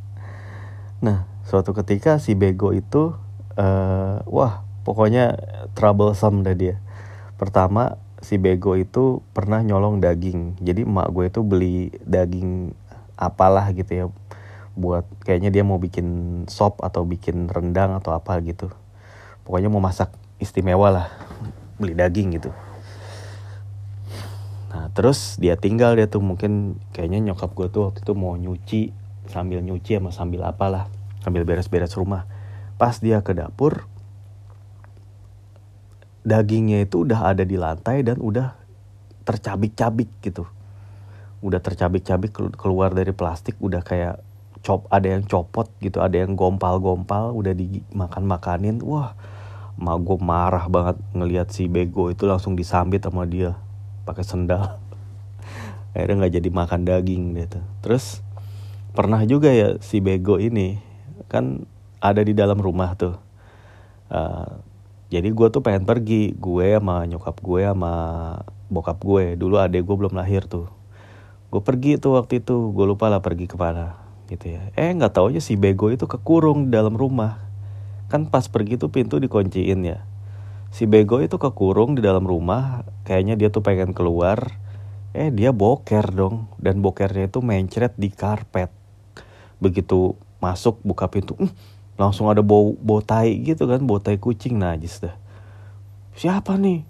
Nah 1.03 1.27
suatu 1.43 1.75
ketika 1.75 2.23
si 2.23 2.39
bego 2.39 2.71
itu 2.71 3.11
uh, 3.59 4.23
wah 4.23 4.63
pokoknya 4.87 5.35
troublesome 5.75 6.47
dah 6.47 6.55
dia. 6.55 6.79
Pertama 7.35 7.99
si 8.23 8.39
bego 8.39 8.79
itu 8.79 9.19
pernah 9.35 9.59
nyolong 9.59 9.99
daging. 9.99 10.63
Jadi 10.63 10.87
emak 10.87 11.11
gue 11.11 11.25
itu 11.27 11.43
beli 11.43 11.91
daging 12.07 12.71
apalah 13.19 13.67
gitu 13.75 13.91
ya 13.91 14.05
buat 14.73 15.05
kayaknya 15.21 15.53
dia 15.53 15.61
mau 15.61 15.77
bikin 15.77 16.07
sop 16.49 16.81
atau 16.81 17.03
bikin 17.03 17.51
rendang 17.51 17.99
atau 17.99 18.15
apa 18.15 18.39
gitu. 18.39 18.71
Pokoknya 19.43 19.67
mau 19.67 19.83
masak 19.83 20.15
istimewa 20.39 20.87
lah 20.89 21.07
beli 21.75 21.91
daging 21.91 22.39
gitu 22.39 22.55
nah 24.73 24.89
terus 24.89 25.37
dia 25.37 25.53
tinggal 25.53 25.93
dia 25.93 26.09
tuh 26.09 26.25
mungkin 26.25 26.81
kayaknya 26.97 27.31
nyokap 27.31 27.53
gue 27.53 27.69
tuh 27.69 27.93
waktu 27.93 28.01
itu 28.01 28.13
mau 28.17 28.33
nyuci 28.33 28.81
sambil 29.29 29.61
nyuci 29.61 30.01
sama 30.01 30.09
sambil 30.09 30.41
apalah 30.43 30.89
sambil 31.23 31.47
beres-beres 31.47 31.95
rumah. 31.95 32.27
Pas 32.75 32.99
dia 32.99 33.23
ke 33.23 33.31
dapur 33.31 33.87
dagingnya 36.23 36.83
itu 36.83 37.07
udah 37.07 37.31
ada 37.31 37.43
di 37.47 37.55
lantai 37.55 38.03
dan 38.03 38.19
udah 38.19 38.55
tercabik-cabik 39.23 40.11
gitu. 40.19 40.43
Udah 41.39 41.63
tercabik-cabik 41.63 42.35
keluar 42.59 42.91
dari 42.91 43.15
plastik 43.15 43.55
udah 43.63 43.83
kayak 43.83 44.19
cop 44.63 44.87
ada 44.87 45.11
yang 45.11 45.27
copot 45.27 45.67
gitu 45.83 45.99
ada 45.99 46.15
yang 46.15 46.39
gompal-gompal 46.39 47.35
udah 47.35 47.51
dimakan 47.51 48.23
makanin 48.23 48.79
wah 48.79 49.11
mak 49.75 49.99
gue 50.07 50.15
marah 50.23 50.71
banget 50.71 50.95
ngelihat 51.11 51.51
si 51.51 51.67
bego 51.67 52.07
itu 52.07 52.23
langsung 52.23 52.55
disambit 52.55 53.03
sama 53.03 53.27
dia 53.27 53.59
pakai 54.03 54.23
sendal. 54.23 54.77
Akhirnya 55.95 56.25
nggak 56.25 56.33
jadi 56.39 56.49
makan 56.49 56.81
daging 56.87 57.23
gitu 57.37 57.59
terus 57.83 58.23
pernah 58.93 59.21
juga 59.25 59.49
ya 59.49 59.81
si 59.81 59.97
bego 59.99 60.37
ini 60.37 60.77
kan 61.27 61.65
ada 61.97 62.21
di 62.21 62.37
dalam 62.37 62.61
rumah 62.61 62.93
tuh. 62.93 63.17
Uh, 64.13 64.61
jadi 65.09 65.29
gue 65.29 65.47
tuh 65.49 65.61
pengen 65.65 65.85
pergi 65.85 66.33
gue 66.37 66.77
sama 66.77 67.05
nyokap 67.09 67.37
gue 67.41 67.61
sama 67.65 67.93
bokap 68.69 68.99
gue. 69.01 69.33
Dulu 69.39 69.57
adek 69.57 69.81
gue 69.81 69.95
belum 69.97 70.13
lahir 70.13 70.45
tuh. 70.45 70.69
Gue 71.49 71.61
pergi 71.61 71.97
tuh 71.97 72.17
waktu 72.17 72.41
itu 72.43 72.73
gue 72.73 72.85
lupa 72.85 73.09
lah 73.09 73.21
pergi 73.21 73.49
ke 73.49 73.57
mana 73.57 73.97
gitu 74.29 74.57
ya. 74.57 74.61
Eh 74.77 74.93
nggak 74.93 75.15
aja 75.15 75.41
si 75.41 75.57
bego 75.57 75.89
itu 75.89 76.05
kekurung 76.05 76.69
di 76.69 76.77
dalam 76.77 76.93
rumah. 76.93 77.39
Kan 78.11 78.29
pas 78.29 78.45
pergi 78.45 78.77
tuh 78.77 78.93
pintu 78.93 79.17
dikunciin 79.17 79.81
ya 79.81 80.05
si 80.73 80.89
bego 80.89 81.21
itu 81.21 81.37
kekurung 81.37 81.93
di 81.93 82.01
dalam 82.01 82.25
rumah 82.25 82.81
kayaknya 83.05 83.37
dia 83.37 83.53
tuh 83.53 83.61
pengen 83.61 83.93
keluar. 83.93 84.57
Eh 85.13 85.29
dia 85.29 85.53
boker 85.53 86.09
dong 86.09 86.49
dan 86.57 86.81
bokernya 86.81 87.29
itu 87.29 87.45
mencret 87.45 87.93
di 87.93 88.09
karpet. 88.09 88.73
Begitu 89.61 90.17
masuk 90.41 90.81
buka 90.81 91.05
pintu 91.05 91.37
uh, 91.37 91.53
langsung 91.95 92.27
ada 92.27 92.41
bau 92.41 92.73
bau 92.81 92.99
tai 92.99 93.37
gitu 93.45 93.69
kan 93.69 93.85
bau 93.85 94.01
tai 94.01 94.17
kucing 94.17 94.57
najis 94.57 95.05
dah. 95.05 95.13
Siapa 96.17 96.57
nih? 96.57 96.81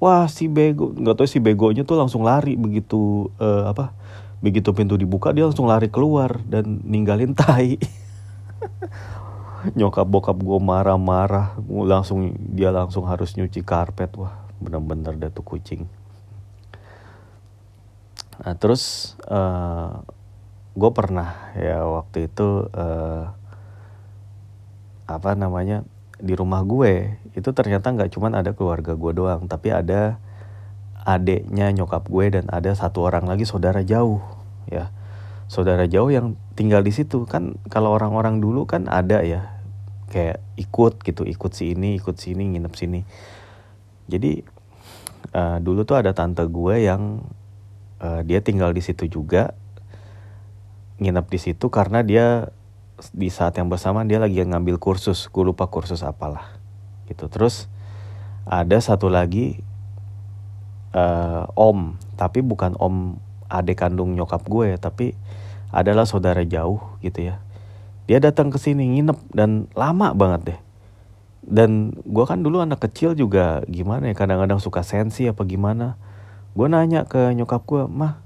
Wah 0.00 0.24
si 0.32 0.48
bego. 0.48 0.96
Nggak 0.96 1.20
tahu 1.20 1.28
si 1.28 1.44
begonya 1.44 1.84
tuh 1.84 2.00
langsung 2.00 2.24
lari 2.24 2.56
begitu 2.56 3.28
uh, 3.36 3.68
apa 3.68 3.92
begitu 4.40 4.72
pintu 4.72 4.96
dibuka 4.96 5.36
dia 5.36 5.44
langsung 5.44 5.68
lari 5.68 5.92
keluar 5.92 6.40
dan 6.48 6.80
ninggalin 6.88 7.36
tai 7.36 7.76
nyokap 9.78 10.06
bokap 10.08 10.38
gue 10.40 10.58
marah-marah 10.60 11.58
langsung 11.66 12.34
dia 12.54 12.72
langsung 12.72 13.04
harus 13.06 13.36
nyuci 13.36 13.60
karpet. 13.64 14.12
Wah 14.16 14.50
bener-bener 14.60 15.16
dah 15.16 15.30
tuh 15.32 15.44
kucing. 15.44 15.88
Nah 18.40 18.54
terus 18.56 19.14
uh, 19.28 19.36
eh, 19.36 19.92
gue 20.76 20.90
pernah 20.92 21.52
ya 21.56 21.84
waktu 21.84 22.28
itu 22.28 22.68
uh, 22.72 23.32
apa 25.10 25.30
namanya 25.34 25.82
di 26.20 26.36
rumah 26.36 26.62
gue 26.62 27.18
itu 27.34 27.50
ternyata 27.50 27.90
nggak 27.90 28.12
cuman 28.12 28.38
ada 28.38 28.52
keluarga 28.52 28.94
gue 28.94 29.12
doang 29.16 29.48
tapi 29.48 29.72
ada 29.72 30.20
adeknya 31.02 31.72
nyokap 31.72 32.06
gue 32.06 32.26
dan 32.28 32.44
ada 32.52 32.76
satu 32.76 33.08
orang 33.08 33.24
lagi 33.24 33.48
saudara 33.48 33.80
jauh 33.80 34.20
ya. 34.68 34.92
Saudara 35.50 35.90
jauh 35.90 36.06
yang 36.14 36.38
tinggal 36.60 36.84
di 36.84 36.92
situ. 36.92 37.24
Kan 37.24 37.56
kalau 37.72 37.96
orang-orang 37.96 38.44
dulu 38.44 38.68
kan 38.68 38.84
ada 38.84 39.24
ya 39.24 39.56
kayak 40.12 40.44
ikut 40.60 41.00
gitu 41.00 41.24
ikut 41.24 41.56
si 41.56 41.72
ini 41.72 41.96
ikut 41.96 42.20
sini 42.20 42.52
nginep 42.52 42.74
sini. 42.76 43.00
Jadi 44.12 44.44
uh, 45.32 45.56
dulu 45.64 45.88
tuh 45.88 45.96
ada 45.96 46.12
tante 46.12 46.44
gue 46.44 46.84
yang 46.84 47.24
uh, 48.04 48.20
dia 48.20 48.44
tinggal 48.44 48.76
di 48.76 48.84
situ 48.84 49.08
juga 49.08 49.56
nginep 51.00 51.26
di 51.32 51.38
situ 51.40 51.72
karena 51.72 52.04
dia 52.04 52.52
di 53.16 53.32
saat 53.32 53.56
yang 53.56 53.72
bersamaan 53.72 54.04
dia 54.04 54.20
lagi 54.20 54.44
ngambil 54.44 54.76
kursus. 54.76 55.32
Gue 55.32 55.48
lupa 55.48 55.64
kursus 55.72 56.04
apalah 56.04 56.60
gitu. 57.08 57.32
Terus 57.32 57.72
ada 58.44 58.76
satu 58.84 59.08
lagi 59.08 59.64
uh, 60.92 61.48
om 61.56 61.96
tapi 62.20 62.44
bukan 62.44 62.76
om 62.76 63.16
adik 63.48 63.80
kandung 63.80 64.12
nyokap 64.12 64.44
gue 64.44 64.76
tapi 64.76 65.16
adalah 65.70 66.06
saudara 66.06 66.42
jauh 66.46 66.78
gitu 67.02 67.30
ya. 67.30 67.42
Dia 68.10 68.18
datang 68.18 68.50
ke 68.50 68.58
sini 68.58 68.98
nginep 68.98 69.34
dan 69.34 69.70
lama 69.78 70.14
banget 70.14 70.54
deh. 70.54 70.60
Dan 71.40 71.96
gue 72.04 72.24
kan 72.28 72.42
dulu 72.42 72.60
anak 72.60 72.84
kecil 72.84 73.16
juga 73.16 73.64
gimana 73.66 74.12
ya 74.12 74.14
kadang-kadang 74.14 74.60
suka 74.60 74.84
sensi 74.84 75.26
apa 75.30 75.42
gimana. 75.46 75.96
Gue 76.54 76.66
nanya 76.66 77.06
ke 77.06 77.32
nyokap 77.32 77.64
gue 77.64 77.86
mah 77.86 78.18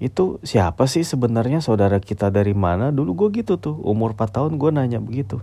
itu 0.00 0.40
siapa 0.40 0.88
sih 0.88 1.04
sebenarnya 1.04 1.60
saudara 1.60 2.00
kita 2.00 2.32
dari 2.32 2.56
mana? 2.56 2.92
Dulu 2.92 3.26
gue 3.26 3.44
gitu 3.44 3.60
tuh 3.60 3.76
umur 3.84 4.16
4 4.16 4.36
tahun 4.36 4.52
gue 4.56 4.70
nanya 4.72 5.00
begitu. 5.00 5.40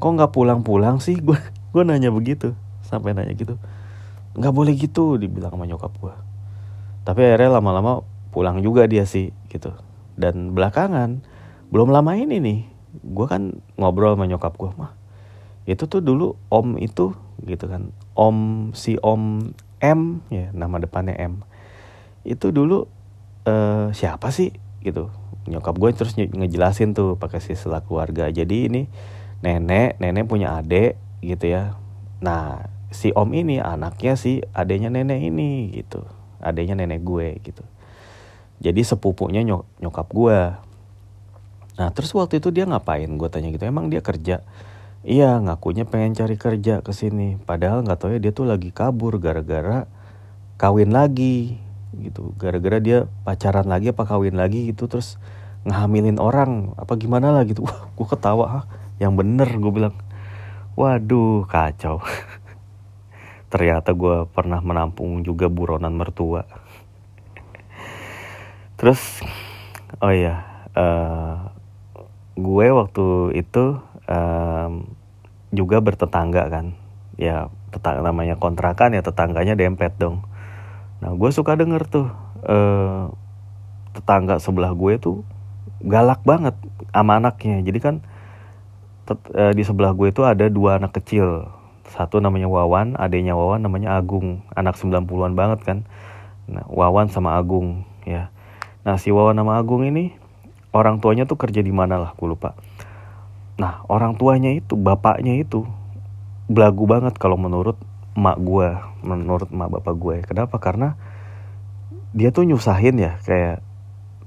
Kok 0.00 0.10
nggak 0.16 0.32
pulang-pulang 0.32 1.00
sih? 1.00 1.16
Gue 1.20 1.36
gue 1.74 1.82
nanya 1.82 2.12
begitu 2.12 2.52
sampai 2.84 3.16
nanya 3.16 3.32
gitu. 3.32 3.56
Nggak 4.36 4.52
boleh 4.52 4.72
gitu 4.76 5.16
dibilang 5.16 5.56
sama 5.56 5.64
nyokap 5.64 5.92
gue 5.96 6.26
tapi 7.06 7.22
akhirnya 7.22 7.62
lama-lama 7.62 8.02
pulang 8.34 8.58
juga 8.58 8.82
dia 8.90 9.06
sih 9.06 9.30
gitu 9.46 9.70
dan 10.16 10.56
belakangan 10.56 11.22
belum 11.70 11.92
lama 11.92 12.16
ini 12.16 12.40
nih 12.40 12.60
gue 13.04 13.26
kan 13.28 13.60
ngobrol 13.76 14.16
sama 14.16 14.24
nyokap 14.24 14.56
gue 14.56 14.72
mah 14.76 14.96
itu 15.66 15.90
tuh 15.90 15.98
dulu 15.98 16.38
om 16.46 16.78
itu 16.78 17.12
gitu 17.42 17.66
kan. 17.66 17.90
Om 18.14 18.70
si 18.72 18.96
om 19.02 19.50
M 19.82 20.22
ya 20.30 20.54
nama 20.54 20.78
depannya 20.78 21.18
M. 21.18 21.42
Itu 22.22 22.54
dulu 22.54 22.86
uh, 23.44 23.90
siapa 23.90 24.30
sih? 24.30 24.54
Gitu. 24.80 25.10
Nyokap 25.50 25.74
gue 25.76 25.90
terus 25.92 26.14
ngejelasin 26.14 26.94
tuh 26.94 27.18
pakai 27.18 27.42
sila 27.42 27.82
keluarga. 27.82 28.30
Jadi 28.30 28.70
ini 28.70 28.82
nenek 29.42 29.98
nenek 29.98 30.24
punya 30.30 30.54
adik 30.54 30.94
gitu 31.20 31.50
ya. 31.50 31.74
Nah 32.22 32.70
si 32.94 33.10
om 33.12 33.34
ini 33.34 33.58
anaknya 33.58 34.14
si 34.14 34.40
adiknya 34.54 34.88
nenek 34.88 35.18
ini 35.18 35.74
gitu. 35.74 36.06
Adiknya 36.38 36.78
nenek 36.78 37.02
gue 37.02 37.42
gitu 37.42 37.66
jadi 38.60 38.80
sepupunya 38.82 39.44
nyok 39.44 39.62
nyokap 39.84 40.08
gue 40.12 40.40
nah 41.76 41.92
terus 41.92 42.08
waktu 42.16 42.40
itu 42.40 42.48
dia 42.48 42.64
ngapain? 42.64 43.04
Gue 43.20 43.28
tanya 43.28 43.52
gitu 43.52 43.68
emang 43.68 43.92
dia 43.92 44.00
kerja? 44.00 44.40
Iya 45.04 45.38
ngakunya 45.44 45.84
pengen 45.84 46.16
cari 46.16 46.40
kerja 46.40 46.80
ke 46.80 46.90
sini. 46.96 47.36
Padahal 47.44 47.84
nggak 47.84 48.00
tahu 48.00 48.16
ya 48.16 48.20
dia 48.20 48.32
tuh 48.32 48.48
lagi 48.48 48.72
kabur 48.72 49.20
gara-gara 49.20 49.84
kawin 50.56 50.88
lagi 50.88 51.60
gitu. 52.00 52.32
Gara-gara 52.40 52.80
dia 52.80 53.04
pacaran 53.28 53.68
lagi 53.68 53.92
apa 53.92 54.08
kawin 54.08 54.40
lagi 54.40 54.72
gitu 54.72 54.88
terus 54.88 55.20
ngehamilin 55.68 56.16
orang 56.16 56.72
apa 56.80 56.96
gimana 56.96 57.28
lah 57.28 57.44
gitu. 57.44 57.60
Wah 57.68 57.92
gue 57.92 58.06
ketawa 58.08 58.46
ha? 58.48 58.60
yang 58.96 59.12
bener 59.12 59.46
gue 59.46 59.72
bilang. 59.72 59.94
Waduh 60.80 61.44
kacau. 61.44 62.00
Ternyata 63.52 63.92
gue 63.92 64.24
pernah 64.32 64.64
menampung 64.64 65.20
juga 65.20 65.52
buronan 65.52 65.92
mertua 65.92 66.65
terus 68.76 69.24
oh 70.04 70.12
iya 70.12 70.44
uh, 70.76 71.56
gue 72.36 72.66
waktu 72.68 73.06
itu 73.40 73.80
um, 74.06 74.72
juga 75.50 75.80
bertetangga 75.80 76.52
kan. 76.52 76.66
Ya 77.16 77.48
tetangga 77.72 78.12
namanya 78.12 78.36
kontrakan 78.36 78.92
ya 78.92 79.00
tetangganya 79.00 79.56
dempet 79.56 79.96
dong. 79.96 80.28
Nah 81.00 81.16
gue 81.16 81.30
suka 81.32 81.56
denger 81.56 81.88
tuh 81.88 82.06
uh, 82.44 83.08
tetangga 83.96 84.36
sebelah 84.36 84.76
gue 84.76 85.00
tuh 85.00 85.24
galak 85.80 86.20
banget 86.28 86.54
sama 86.92 87.16
anaknya. 87.16 87.64
Jadi 87.64 87.78
kan 87.80 87.94
uh, 89.08 89.52
di 89.56 89.62
sebelah 89.64 89.96
gue 89.96 90.12
itu 90.12 90.22
ada 90.28 90.52
dua 90.52 90.76
anak 90.76 91.00
kecil. 91.00 91.48
Satu 91.88 92.20
namanya 92.20 92.52
Wawan 92.52 93.00
adanya 93.00 93.32
Wawan 93.32 93.64
namanya 93.64 93.96
Agung. 93.96 94.44
Anak 94.52 94.76
90-an 94.76 95.32
banget 95.38 95.64
kan. 95.64 95.78
Nah, 96.50 96.66
Wawan 96.68 97.08
sama 97.08 97.38
Agung 97.38 97.86
ya 98.04 98.30
nah 98.86 99.02
si 99.02 99.10
Wawan 99.10 99.34
sama 99.34 99.58
Agung 99.58 99.82
ini 99.82 100.14
orang 100.70 101.02
tuanya 101.02 101.26
tuh 101.26 101.34
kerja 101.34 101.58
di 101.58 101.74
mana 101.74 101.98
lah 101.98 102.14
gue 102.14 102.28
lupa. 102.30 102.54
Nah 103.58 103.82
orang 103.90 104.14
tuanya 104.14 104.54
itu 104.54 104.78
bapaknya 104.78 105.34
itu 105.42 105.66
belagu 106.46 106.86
banget 106.86 107.18
kalau 107.18 107.34
menurut 107.34 107.74
emak 108.14 108.38
gue 108.38 108.68
menurut 109.02 109.50
emak 109.50 109.74
bapak 109.74 109.94
gue 109.98 110.16
kenapa? 110.22 110.62
Karena 110.62 110.94
dia 112.14 112.30
tuh 112.30 112.46
nyusahin 112.46 112.94
ya 113.02 113.18
kayak 113.26 113.58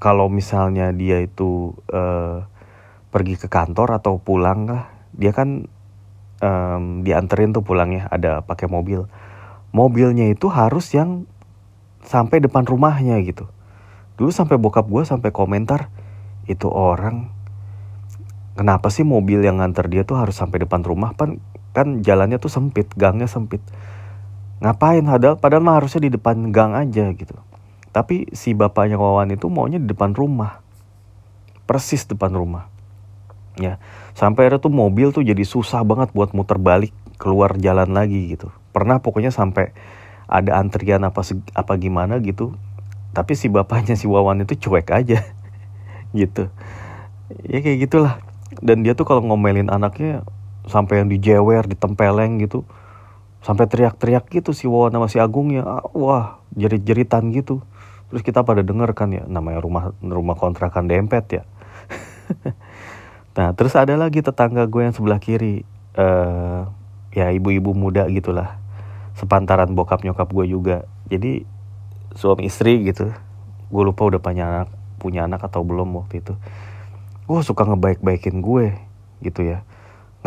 kalau 0.03 0.27
misalnya 0.27 0.91
dia 0.91 1.23
itu 1.23 1.71
uh, 1.95 2.43
pergi 3.15 3.39
ke 3.39 3.47
kantor 3.47 3.95
atau 3.95 4.19
pulang 4.19 4.67
lah 4.67 4.91
dia 5.15 5.31
kan 5.31 5.71
um, 6.43 7.07
dianterin 7.07 7.55
tuh 7.55 7.63
pulangnya 7.63 8.11
ada 8.11 8.43
pakai 8.43 8.67
mobil. 8.67 9.07
Mobilnya 9.71 10.27
itu 10.27 10.51
harus 10.51 10.91
yang 10.91 11.29
sampai 12.03 12.43
depan 12.43 12.67
rumahnya 12.67 13.15
gitu 13.23 13.47
dulu 14.19 14.35
sampai 14.35 14.59
bokap 14.59 14.83
gue 14.91 15.07
sampai 15.07 15.31
komentar 15.31 15.87
itu 16.43 16.67
orang 16.67 17.31
kenapa 18.59 18.91
sih 18.91 19.07
mobil 19.07 19.39
yang 19.39 19.63
nganter 19.63 19.87
dia 19.87 20.03
tuh 20.03 20.19
harus 20.19 20.35
sampai 20.35 20.67
depan 20.67 20.83
rumah? 20.83 21.15
Kan 21.15 21.39
kan 21.71 22.03
jalannya 22.03 22.35
tuh 22.43 22.51
sempit 22.51 22.91
gangnya 22.99 23.31
sempit. 23.31 23.63
Ngapain? 24.59 25.07
Padahal 25.07 25.39
padahal 25.39 25.63
mah 25.63 25.79
harusnya 25.79 26.03
di 26.03 26.11
depan 26.11 26.51
gang 26.51 26.75
aja 26.75 27.07
gitu. 27.15 27.39
Tapi 27.95 28.27
si 28.35 28.51
bapaknya 28.51 28.99
Wawan 28.99 29.31
itu 29.31 29.47
maunya 29.47 29.79
di 29.79 29.87
depan 29.87 30.11
rumah. 30.11 30.59
Persis 31.63 32.03
depan 32.03 32.35
rumah. 32.35 32.67
Ya 33.55 33.79
sampai 34.19 34.51
ada 34.51 34.59
tuh 34.59 34.73
mobil 34.73 35.15
tuh 35.15 35.23
jadi 35.23 35.47
susah 35.47 35.79
banget 35.87 36.11
buat 36.11 36.35
muter 36.35 36.59
balik 36.59 36.91
keluar 37.15 37.55
jalan 37.55 37.95
lagi 37.95 38.35
gitu. 38.35 38.51
Pernah 38.75 38.99
pokoknya 38.99 39.31
sampai 39.31 39.71
ada 40.27 40.59
antrian 40.59 41.07
apa 41.07 41.23
apa 41.55 41.73
gimana 41.79 42.19
gitu 42.19 42.59
tapi 43.11 43.33
si 43.33 43.49
bapaknya 43.49 43.97
si 43.97 44.05
Wawan 44.05 44.45
itu 44.45 44.55
cuek 44.57 44.89
aja. 44.93 45.25
Gitu. 46.19 46.49
Ya 47.45 47.61
kayak 47.61 47.79
gitulah. 47.85 48.13
Dan 48.59 48.81
dia 48.81 48.97
tuh 48.97 49.05
kalau 49.05 49.21
ngomelin 49.21 49.69
anaknya 49.69 50.25
sampai 50.65 51.01
yang 51.01 51.09
dijewer 51.09 51.65
ditempeleng 51.65 52.41
gitu 52.41 52.65
sampai 53.39 53.65
teriak-teriak 53.71 54.27
gitu 54.27 54.51
si 54.51 54.67
Wawan 54.67 54.91
sama 54.91 55.07
si 55.07 55.17
Agung 55.17 55.53
ya 55.55 55.63
ah, 55.63 55.85
wah 55.93 56.43
jerit-jeritan 56.57 57.29
gitu. 57.31 57.61
Terus 58.09 58.25
kita 58.25 58.41
pada 58.41 58.65
denger 58.65 58.91
kan 58.97 59.13
ya 59.13 59.23
namanya 59.29 59.61
rumah 59.61 59.93
rumah 60.01 60.35
kontrakan 60.35 60.89
dempet 60.89 61.41
ya. 61.41 61.43
Nah 63.39 63.55
terus 63.55 63.71
ada 63.79 63.95
lagi 63.95 64.19
tetangga 64.19 64.67
gue 64.67 64.83
yang 64.83 64.91
sebelah 64.91 65.15
kiri. 65.15 65.63
Uh, 65.95 66.67
ya 67.15 67.31
ibu-ibu 67.31 67.71
muda 67.71 68.03
gitulah. 68.11 68.59
Sepantaran 69.15 69.71
bokap 69.71 70.03
nyokap 70.03 70.27
gue 70.27 70.45
juga. 70.51 70.83
Jadi 71.07 71.47
suami 72.17 72.49
istri 72.49 72.81
gitu. 72.85 73.13
Gue 73.69 73.83
lupa 73.85 74.09
udah 74.09 74.21
punya 74.21 74.45
anak 74.49 74.69
punya 74.99 75.25
anak 75.25 75.47
atau 75.47 75.63
belum 75.63 75.95
waktu 75.95 76.19
itu. 76.19 76.35
Gue 77.25 77.39
suka 77.41 77.63
ngebaik-baikin 77.63 78.43
gue 78.43 78.75
gitu 79.23 79.47
ya. 79.47 79.63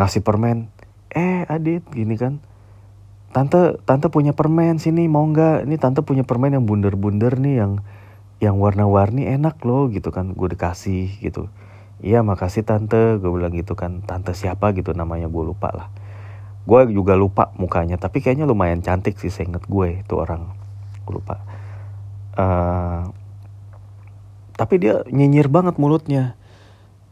Ngasih 0.00 0.24
permen 0.24 0.72
eh 1.12 1.44
adit 1.44 1.84
gini 1.92 2.16
kan. 2.16 2.40
Tante 3.36 3.76
tante 3.84 4.08
punya 4.08 4.32
permen 4.32 4.80
sini 4.80 5.06
mau 5.06 5.28
nggak? 5.28 5.68
Ini 5.68 5.76
tante 5.76 6.00
punya 6.00 6.24
permen 6.24 6.56
yang 6.56 6.64
bunder-bunder 6.64 7.36
nih 7.36 7.54
yang 7.60 7.72
yang 8.42 8.56
warna-warni 8.58 9.28
enak 9.28 9.60
loh 9.62 9.92
gitu 9.92 10.08
kan. 10.08 10.32
Gue 10.32 10.56
dikasih 10.56 11.20
gitu. 11.20 11.52
Iya 12.02 12.24
makasih 12.24 12.66
tante 12.66 13.20
gue 13.20 13.30
bilang 13.30 13.52
gitu 13.52 13.76
kan. 13.76 14.00
Tante 14.02 14.32
siapa? 14.32 14.72
gitu 14.72 14.96
namanya 14.96 15.28
gue 15.28 15.44
lupa 15.44 15.68
lah. 15.70 15.88
Gue 16.64 16.88
juga 16.88 17.18
lupa 17.18 17.52
mukanya 17.58 18.00
tapi 18.00 18.24
kayaknya 18.24 18.48
lumayan 18.48 18.80
cantik 18.80 19.18
sih 19.20 19.28
saya 19.28 19.52
inget 19.52 19.68
gue 19.68 20.00
itu 20.00 20.14
orang. 20.16 20.48
Gue 21.04 21.18
lupa 21.18 21.51
uh, 22.36 23.10
tapi 24.56 24.78
dia 24.78 25.02
nyinyir 25.08 25.48
banget 25.50 25.76
mulutnya. 25.80 26.38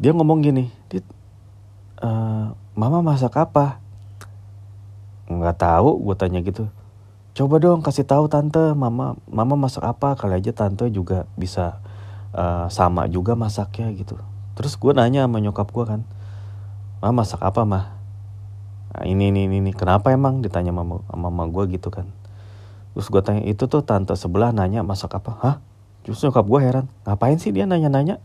Dia 0.00 0.16
ngomong 0.16 0.40
gini 0.40 0.72
dit 0.88 1.04
uh, 2.00 2.52
mama 2.76 3.02
masak 3.02 3.36
apa? 3.36 3.80
Nggak 5.28 5.58
tahu 5.60 5.90
gue 6.06 6.14
tanya 6.16 6.40
gitu. 6.44 6.68
Coba 7.36 7.62
dong 7.62 7.80
kasih 7.80 8.04
tahu 8.04 8.26
tante 8.26 8.72
mama 8.76 9.16
mama 9.28 9.54
masak 9.56 9.84
apa? 9.84 10.16
Kali 10.16 10.40
aja 10.40 10.52
tante 10.52 10.88
juga 10.92 11.28
bisa 11.36 11.80
uh, 12.36 12.70
sama 12.72 13.08
juga 13.10 13.36
masaknya 13.36 13.92
gitu. 13.96 14.20
Terus 14.56 14.76
gue 14.76 14.92
nanya 14.92 15.24
sama 15.26 15.40
nyokap 15.40 15.68
gue 15.72 15.84
kan 15.84 16.00
mama 17.00 17.24
masak 17.24 17.40
apa 17.40 17.64
mah 17.64 17.96
nah, 18.92 19.04
ini 19.08 19.32
ini 19.32 19.48
ini 19.48 19.72
kenapa 19.72 20.12
emang? 20.12 20.44
Ditanya 20.44 20.72
mama 20.72 21.00
mama 21.08 21.44
gue 21.48 21.76
gitu 21.76 21.88
kan 21.88 22.08
terus 22.94 23.06
gue 23.06 23.22
tanya 23.22 23.42
itu 23.46 23.70
tuh 23.70 23.86
tante 23.86 24.14
sebelah 24.18 24.50
nanya 24.50 24.82
masak 24.82 25.14
apa? 25.14 25.32
Hah? 25.40 25.56
Justru 26.02 26.32
nyokap 26.32 26.46
gue 26.48 26.60
heran, 26.64 26.86
ngapain 27.04 27.36
sih 27.36 27.52
dia 27.52 27.68
nanya-nanya? 27.68 28.18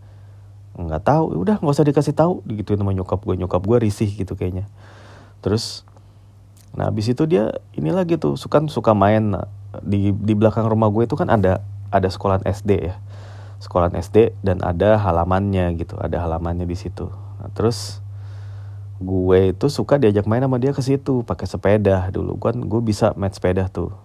Nggak 0.75 1.04
tahu, 1.08 1.43
udah 1.43 1.60
nggak 1.60 1.75
usah 1.75 1.88
dikasih 1.88 2.15
tahu, 2.15 2.43
gitu 2.56 2.75
sama 2.75 2.95
nyokap 2.95 3.19
gue. 3.23 3.36
Nyokap 3.36 3.63
gue 3.63 3.78
risih 3.84 4.08
gitu 4.08 4.36
kayaknya. 4.39 4.67
Terus, 5.43 5.84
nah 6.71 6.88
abis 6.88 7.12
itu 7.12 7.23
dia 7.28 7.51
ini 7.75 7.91
lagi 7.91 8.15
tuh 8.15 8.39
suka 8.39 8.63
suka 8.71 8.95
main. 8.95 9.36
Di 9.84 10.15
di 10.15 10.34
belakang 10.34 10.71
rumah 10.71 10.88
gue 10.88 11.04
itu 11.04 11.19
kan 11.19 11.28
ada 11.28 11.60
ada 11.91 12.08
sekolah 12.08 12.47
SD 12.47 12.71
ya, 12.80 12.95
sekolah 13.60 13.91
SD 13.91 14.39
dan 14.39 14.63
ada 14.63 14.95
halamannya 14.95 15.75
gitu, 15.75 15.99
ada 15.99 16.23
halamannya 16.23 16.63
di 16.63 16.80
situ. 16.80 17.12
Nah, 17.43 17.51
terus 17.51 17.99
gue 19.04 19.51
itu 19.51 19.67
suka 19.67 19.99
diajak 19.99 20.23
main 20.23 20.39
sama 20.39 20.63
dia 20.63 20.71
ke 20.71 20.80
situ 20.80 21.28
pakai 21.28 21.43
sepeda. 21.43 22.08
Dulu 22.08 22.39
kan 22.39 22.56
gue 22.56 22.82
bisa 22.84 23.12
main 23.19 23.36
sepeda 23.36 23.67
tuh 23.67 24.05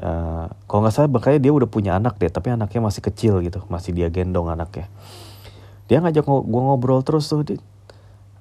uh, 0.00 0.46
kalau 0.66 0.80
nggak 0.82 0.94
salah 0.94 1.10
makanya 1.10 1.38
dia 1.38 1.52
udah 1.54 1.68
punya 1.68 1.98
anak 1.98 2.18
deh 2.18 2.30
tapi 2.30 2.50
anaknya 2.50 2.80
masih 2.82 3.02
kecil 3.04 3.38
gitu 3.44 3.62
masih 3.70 3.94
dia 3.94 4.10
gendong 4.10 4.50
anaknya. 4.50 4.90
Dia 5.86 6.00
ngajak 6.00 6.24
ng 6.24 6.48
gue 6.48 6.62
ngobrol 6.64 7.04
terus 7.04 7.28
tuh 7.28 7.44
di 7.44 7.54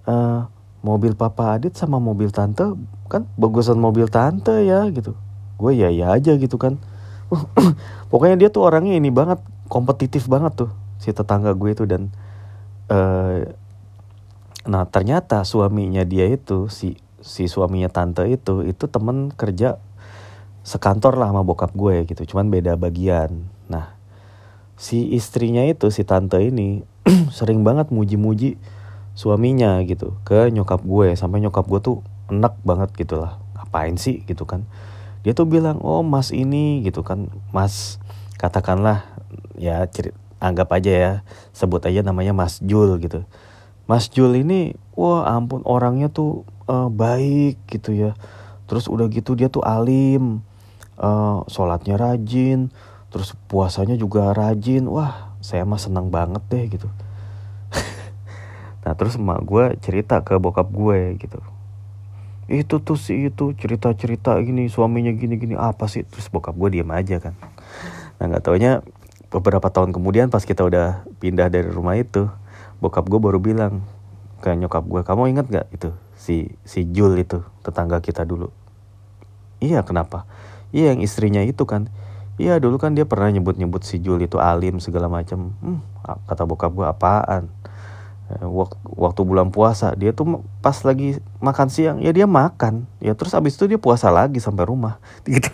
uh, 0.08 0.48
mobil 0.84 1.16
papa 1.16 1.56
Adit 1.60 1.76
sama 1.76 2.00
mobil 2.00 2.32
tante 2.32 2.63
kan 3.12 3.28
bagusan 3.36 3.78
mobil 3.78 4.08
tante 4.08 4.63
ya 4.63 4.88
gitu. 4.89 5.13
Gue 5.60 5.76
ya 5.76 5.92
ya 5.92 6.16
aja 6.16 6.34
gitu 6.39 6.56
kan. 6.56 6.80
Pokoknya 8.12 8.36
dia 8.39 8.50
tuh 8.50 8.63
orangnya 8.63 8.96
ini 8.96 9.12
banget 9.12 9.42
kompetitif 9.68 10.30
banget 10.32 10.66
tuh 10.66 10.72
si 10.98 11.12
tetangga 11.12 11.52
gue 11.52 11.70
itu. 11.72 11.84
Dan 11.84 12.12
uh, 12.88 13.44
nah 14.63 14.88
ternyata 14.88 15.44
suaminya 15.44 16.08
dia 16.08 16.32
itu 16.32 16.72
si 16.72 16.96
si 17.24 17.48
suaminya 17.48 17.88
tante 17.88 18.28
itu 18.28 18.68
itu 18.68 18.88
temen 18.92 19.32
kerja 19.32 19.80
sekantor 20.63 21.19
lah 21.19 21.30
sama 21.30 21.43
bokap 21.43 21.76
gue 21.76 22.08
gitu 22.08 22.23
cuman 22.34 22.47
beda 22.47 22.80
bagian. 22.80 23.52
Nah 23.67 23.93
si 24.80 25.12
istrinya 25.12 25.62
itu 25.67 25.91
si 25.91 26.08
tante 26.08 26.39
ini 26.39 26.88
sering 27.38 27.62
banget 27.67 27.91
muji-muji 27.91 28.56
suaminya 29.13 29.78
gitu 29.86 30.17
ke 30.26 30.49
nyokap 30.49 30.82
gue 30.82 31.13
sampai 31.13 31.43
nyokap 31.43 31.67
gue 31.69 31.80
tuh 31.84 31.97
enak 32.32 32.58
banget 32.65 32.89
gitu 32.97 33.21
lah 33.21 33.38
ngapain 33.60 33.99
sih? 33.99 34.23
gitu 34.23 34.47
kan. 34.47 34.63
Dia 35.28 35.36
tuh 35.36 35.47
bilang 35.47 35.84
oh 35.84 36.02
mas 36.02 36.32
ini 36.32 36.82
gitu 36.88 37.04
kan. 37.04 37.28
Mas 37.52 37.99
katakanlah 38.39 39.04
ya 39.60 39.84
cerit 39.91 40.15
anggap 40.43 40.76
aja 40.76 40.91
ya 40.91 41.12
sebut 41.56 41.84
aja 41.84 42.04
namanya 42.04 42.32
mas 42.32 42.63
Jul 42.63 43.04
gitu. 43.04 43.28
Mas 43.84 44.08
Jul 44.08 44.39
ini 44.39 44.80
wah 44.95 45.28
ampun 45.28 45.60
orangnya 45.67 46.08
tuh 46.08 46.47
uh, 46.71 46.88
baik 46.88 47.60
gitu 47.67 47.91
ya. 47.91 48.15
Terus 48.63 48.88
udah 48.88 49.12
gitu 49.12 49.36
dia 49.36 49.52
tuh 49.52 49.63
alim 49.63 50.39
uh, 50.99 51.45
sholatnya 51.49 51.97
rajin 51.97 52.69
terus 53.13 53.38
puasanya 53.47 53.93
juga 53.93 54.34
rajin. 54.34 54.89
Wah 54.89 55.38
saya 55.43 55.67
mah 55.67 55.77
senang 55.77 56.10
banget 56.10 56.43
deh 56.49 56.65
gitu. 56.69 56.89
Nah 58.84 58.99
terus 58.99 59.15
emak 59.15 59.47
gue 59.47 59.79
cerita 59.79 60.19
ke 60.27 60.36
bokap 60.36 60.67
gue 60.67 61.15
gitu. 61.15 61.39
Itu 62.51 62.84
tuh 62.84 62.99
si 62.99 63.32
itu 63.32 63.56
cerita 63.56 63.95
cerita 63.95 64.36
gini 64.43 64.67
suaminya 64.67 65.15
gini 65.15 65.39
gini 65.39 65.56
apa 65.56 65.88
sih? 65.88 66.03
Terus 66.03 66.27
bokap 66.27 66.51
gue 66.60 66.79
diam 66.79 66.91
aja 66.91 67.23
kan. 67.23 67.32
Nah 68.19 68.25
nggak 68.27 68.43
taunya 68.43 68.84
beberapa 69.32 69.71
tahun 69.71 69.95
kemudian 69.95 70.27
pas 70.27 70.43
kita 70.43 70.67
udah 70.67 71.08
pindah 71.23 71.47
dari 71.47 71.71
rumah 71.71 71.95
itu 71.95 72.27
bokap 72.84 73.08
gue 73.08 73.17
baru 73.23 73.39
bilang 73.39 73.88
ke 74.43 74.51
nyokap 74.51 74.84
gue 74.84 75.01
kamu 75.08 75.32
inget 75.32 75.47
gak 75.47 75.67
itu 75.71 75.89
si 76.19 76.51
si 76.67 76.84
Jul 76.91 77.15
itu 77.15 77.39
tetangga 77.63 78.03
kita 78.03 78.27
dulu? 78.27 78.51
Iya 79.63 79.88
kenapa 79.88 80.27
iya 80.73 80.91
yang 80.91 80.99
istrinya 81.05 81.39
itu 81.45 81.63
kan. 81.63 81.88
Iya 82.41 82.57
dulu 82.57 82.81
kan 82.81 82.97
dia 82.97 83.05
pernah 83.05 83.29
nyebut-nyebut 83.29 83.86
si 83.86 84.01
Jul 84.01 84.25
itu 84.25 84.41
alim 84.41 84.81
segala 84.81 85.05
macam. 85.05 85.53
Hmm, 85.62 85.79
kata 86.25 86.49
bokap 86.49 86.73
gue 86.73 86.83
apaan? 86.89 87.53
Eh, 88.33 88.47
waktu 88.97 89.21
bulan 89.21 89.53
puasa 89.53 89.93
dia 89.93 90.15
tuh 90.15 90.41
pas 90.63 90.73
lagi 90.81 91.21
makan 91.38 91.67
siang 91.69 91.97
ya 92.01 92.09
dia 92.09 92.25
makan. 92.25 92.89
Ya 92.97 93.13
terus 93.13 93.38
abis 93.38 93.53
itu 93.53 93.69
dia 93.69 93.77
puasa 93.77 94.09
lagi 94.09 94.41
sampai 94.41 94.65
rumah. 94.65 94.97
Gitu. 95.29 95.53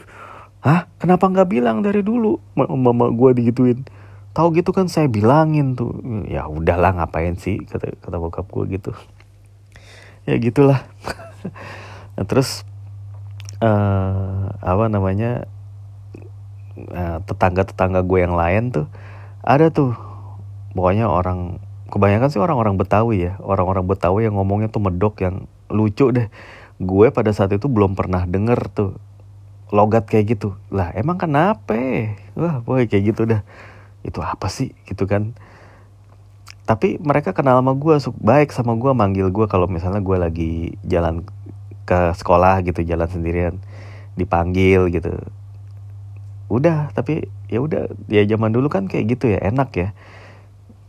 Hah? 0.63 0.87
Kenapa 0.99 1.27
nggak 1.27 1.51
bilang 1.51 1.83
dari 1.83 1.99
dulu? 1.99 2.39
Mama 2.55 3.11
gue 3.11 3.31
digituin. 3.35 3.83
Tahu 4.31 4.55
gitu 4.55 4.71
kan 4.71 4.87
saya 4.87 5.11
bilangin 5.11 5.75
tuh. 5.75 5.99
Ya 6.27 6.47
udahlah 6.47 6.95
ngapain 6.95 7.35
sih 7.35 7.59
kata 7.67 7.95
kata 7.99 8.15
bokap 8.19 8.47
gue 8.47 8.79
gitu. 8.79 8.91
Ya 10.23 10.39
gitulah. 10.39 10.87
Nah, 12.19 12.27
terus 12.27 12.67
uh, 13.59 14.55
apa 14.59 14.85
namanya 14.87 15.47
uh, 16.91 17.19
tetangga-tetangga 17.23 18.03
gue 18.03 18.19
yang 18.19 18.35
lain 18.35 18.71
tuh 18.71 18.87
ada 19.43 19.71
tuh. 19.71 19.95
Pokoknya 20.75 21.09
orang 21.09 21.59
kebanyakan 21.89 22.29
sih 22.29 22.39
orang-orang 22.39 22.77
Betawi 22.77 23.31
ya. 23.31 23.33
Orang-orang 23.41 23.87
Betawi 23.87 24.29
yang 24.29 24.37
ngomongnya 24.37 24.69
tuh 24.69 24.83
medok 24.83 25.19
yang 25.23 25.49
lucu 25.71 26.11
deh. 26.13 26.29
Gue 26.79 27.11
pada 27.11 27.33
saat 27.35 27.51
itu 27.51 27.67
belum 27.67 27.97
pernah 27.97 28.23
denger 28.23 28.71
tuh 28.71 28.91
logat 29.73 30.05
kayak 30.07 30.37
gitu. 30.37 30.55
Lah 30.69 30.93
emang 30.95 31.17
kenapa? 31.17 31.75
Wah 32.37 32.61
boy 32.61 32.85
kayak 32.85 33.15
gitu 33.15 33.25
dah. 33.25 33.41
Itu 34.05 34.21
apa 34.23 34.47
sih? 34.47 34.77
Gitu 34.85 35.09
kan. 35.09 35.35
Tapi 36.69 37.01
mereka 37.01 37.33
kenal 37.33 37.65
sama 37.65 37.73
gue 37.73 37.95
baik 38.21 38.53
sama 38.53 38.77
gue 38.77 38.93
manggil 38.93 39.33
gue 39.33 39.49
kalau 39.49 39.65
misalnya 39.65 40.05
gue 40.05 40.17
lagi 40.21 40.51
jalan 40.85 41.25
ke 41.89 42.13
sekolah 42.13 42.61
gitu 42.61 42.85
jalan 42.85 43.09
sendirian 43.09 43.57
dipanggil 44.13 44.93
gitu. 44.93 45.17
Udah 46.53 46.93
tapi 46.93 47.25
ya 47.49 47.65
udah 47.65 47.89
ya 48.05 48.21
zaman 48.29 48.53
dulu 48.53 48.69
kan 48.69 48.85
kayak 48.85 49.17
gitu 49.17 49.33
ya 49.33 49.41
enak 49.41 49.69
ya. 49.73 49.89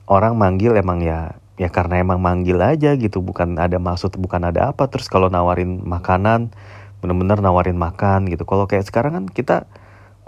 Orang 0.04 0.36
manggil 0.36 0.76
emang 0.76 1.00
ya 1.00 1.40
ya 1.56 1.68
karena 1.72 2.00
emang 2.00 2.20
manggil 2.20 2.60
aja 2.60 2.96
gitu 2.96 3.24
bukan 3.24 3.56
ada 3.56 3.80
maksud 3.80 4.12
bukan 4.20 4.52
ada 4.52 4.76
apa. 4.76 4.88
Terus 4.92 5.08
kalau 5.08 5.32
nawarin 5.32 5.80
makanan 5.80 6.52
bener-bener 7.00 7.40
nawarin 7.40 7.80
makan 7.80 8.28
gitu. 8.28 8.44
Kalau 8.44 8.68
kayak 8.68 8.84
sekarang 8.84 9.16
kan 9.16 9.24
kita 9.24 9.56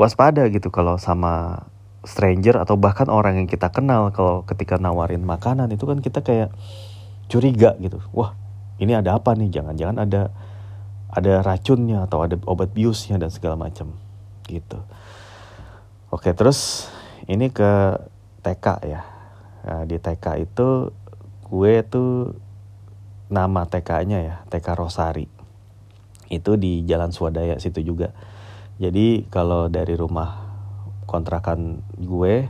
waspada 0.00 0.48
gitu 0.48 0.72
kalau 0.72 0.96
sama 0.96 1.64
stranger 2.02 2.58
atau 2.58 2.74
bahkan 2.74 3.06
orang 3.06 3.38
yang 3.38 3.48
kita 3.48 3.70
kenal 3.70 4.10
kalau 4.10 4.42
ketika 4.42 4.74
nawarin 4.80 5.22
makanan 5.22 5.70
itu 5.70 5.84
kan 5.86 6.00
kita 6.00 6.24
kayak 6.24 6.50
curiga 7.28 7.76
gitu. 7.78 8.02
Wah 8.12 8.34
ini 8.82 8.96
ada 8.96 9.16
apa 9.16 9.36
nih? 9.36 9.52
Jangan-jangan 9.52 9.96
ada 10.02 10.32
ada 11.12 11.44
racunnya 11.44 12.08
atau 12.08 12.24
ada 12.24 12.40
obat 12.48 12.72
biusnya 12.72 13.20
dan 13.20 13.28
segala 13.28 13.60
macam 13.60 13.92
gitu. 14.48 14.80
Oke 16.08 16.32
terus 16.32 16.88
ini 17.28 17.52
ke 17.52 18.00
TK 18.40 18.66
ya. 18.88 19.02
Nah, 19.62 19.82
di 19.86 20.00
TK 20.00 20.26
itu 20.42 20.90
gue 21.46 21.74
tuh 21.86 22.34
nama 23.28 23.68
TK-nya 23.68 24.18
ya 24.24 24.36
TK 24.48 24.66
Rosari. 24.76 25.28
Itu 26.32 26.56
di 26.56 26.82
Jalan 26.88 27.12
Swadaya 27.12 27.60
situ 27.60 27.84
juga. 27.84 28.10
Jadi 28.80 29.28
kalau 29.28 29.68
dari 29.68 29.94
rumah 29.94 30.48
kontrakan 31.04 31.84
gue 32.00 32.48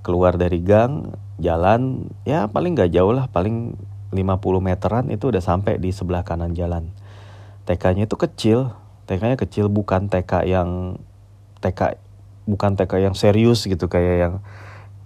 keluar 0.00 0.40
dari 0.40 0.64
gang 0.64 1.12
jalan 1.36 2.08
ya 2.24 2.48
paling 2.48 2.72
gak 2.72 2.90
jauh 2.96 3.12
lah 3.12 3.28
paling 3.28 3.76
50 4.08 4.16
meteran 4.64 5.04
itu 5.12 5.28
udah 5.28 5.44
sampai 5.44 5.76
di 5.76 5.92
sebelah 5.92 6.24
kanan 6.24 6.56
jalan 6.56 6.88
TK-nya 7.68 8.08
itu 8.08 8.16
kecil. 8.16 8.72
TK-nya 9.04 9.36
kecil 9.36 9.68
bukan 9.68 10.08
TK 10.08 10.48
yang 10.48 10.96
TK 11.60 12.00
bukan 12.48 12.80
TK 12.80 12.92
yang 13.04 13.14
serius 13.14 13.68
gitu 13.68 13.92
kayak 13.92 14.16
yang 14.16 14.34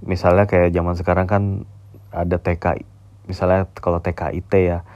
misalnya 0.06 0.46
kayak 0.46 0.70
zaman 0.70 0.94
sekarang 0.94 1.26
kan 1.26 1.42
ada 2.14 2.38
TK 2.38 2.86
misalnya 3.26 3.66
kalau 3.74 3.98
TK 3.98 4.38
IT 4.38 4.52
ya 4.54 4.86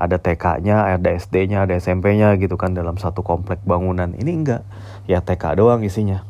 ada 0.00 0.16
TK-nya, 0.16 0.96
ada 0.96 1.12
SD-nya, 1.12 1.68
ada 1.68 1.76
SMP-nya 1.76 2.40
gitu 2.40 2.56
kan 2.56 2.72
dalam 2.72 2.96
satu 2.96 3.20
komplek 3.20 3.60
bangunan. 3.68 4.16
Ini 4.16 4.32
enggak, 4.32 4.64
ya 5.04 5.20
TK 5.20 5.60
doang 5.60 5.84
isinya 5.84 6.24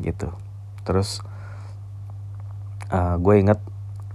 gitu. 0.00 0.32
Terus 0.88 1.20
uh, 2.88 3.20
gue 3.20 3.34
inget 3.36 3.60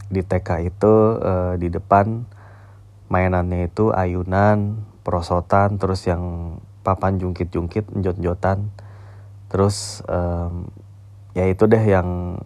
di 0.09 0.25
TK 0.25 0.73
itu 0.73 0.93
uh, 1.21 1.53
di 1.53 1.69
depan 1.69 2.25
mainannya 3.13 3.69
itu 3.69 3.93
ayunan 3.93 4.81
perosotan 5.05 5.77
terus 5.77 6.09
yang 6.09 6.57
papan 6.81 7.21
jungkit-jungkit 7.21 7.93
jot-jotan 8.01 8.73
terus 9.53 10.01
um, 10.09 10.65
ya 11.37 11.45
itu 11.45 11.69
deh 11.69 11.79
yang 11.79 12.41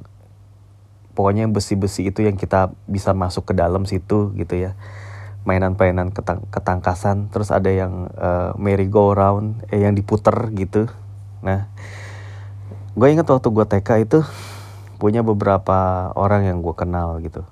pokoknya 1.20 1.52
besi-besi 1.52 2.08
itu 2.10 2.24
yang 2.24 2.36
kita 2.36 2.72
bisa 2.88 3.12
masuk 3.12 3.52
ke 3.52 3.54
dalam 3.56 3.84
situ 3.84 4.32
gitu 4.40 4.56
ya. 4.56 4.80
Mainan-mainan 5.44 6.12
ketang 6.16 6.44
ketangkasan 6.52 7.32
terus 7.32 7.52
ada 7.52 7.72
yang 7.72 8.12
uh, 8.16 8.52
merry 8.60 8.88
go 8.92 9.16
round 9.16 9.64
eh 9.72 9.84
yang 9.84 9.96
diputer 9.96 10.36
gitu. 10.56 10.88
Nah 11.44 11.68
gue 12.96 13.08
inget 13.08 13.28
waktu 13.28 13.48
gue 13.48 13.66
TK 13.68 13.90
itu 14.04 14.20
punya 15.00 15.24
beberapa 15.24 16.12
orang 16.16 16.44
yang 16.48 16.60
gue 16.60 16.76
kenal 16.76 17.24
gitu. 17.24 17.48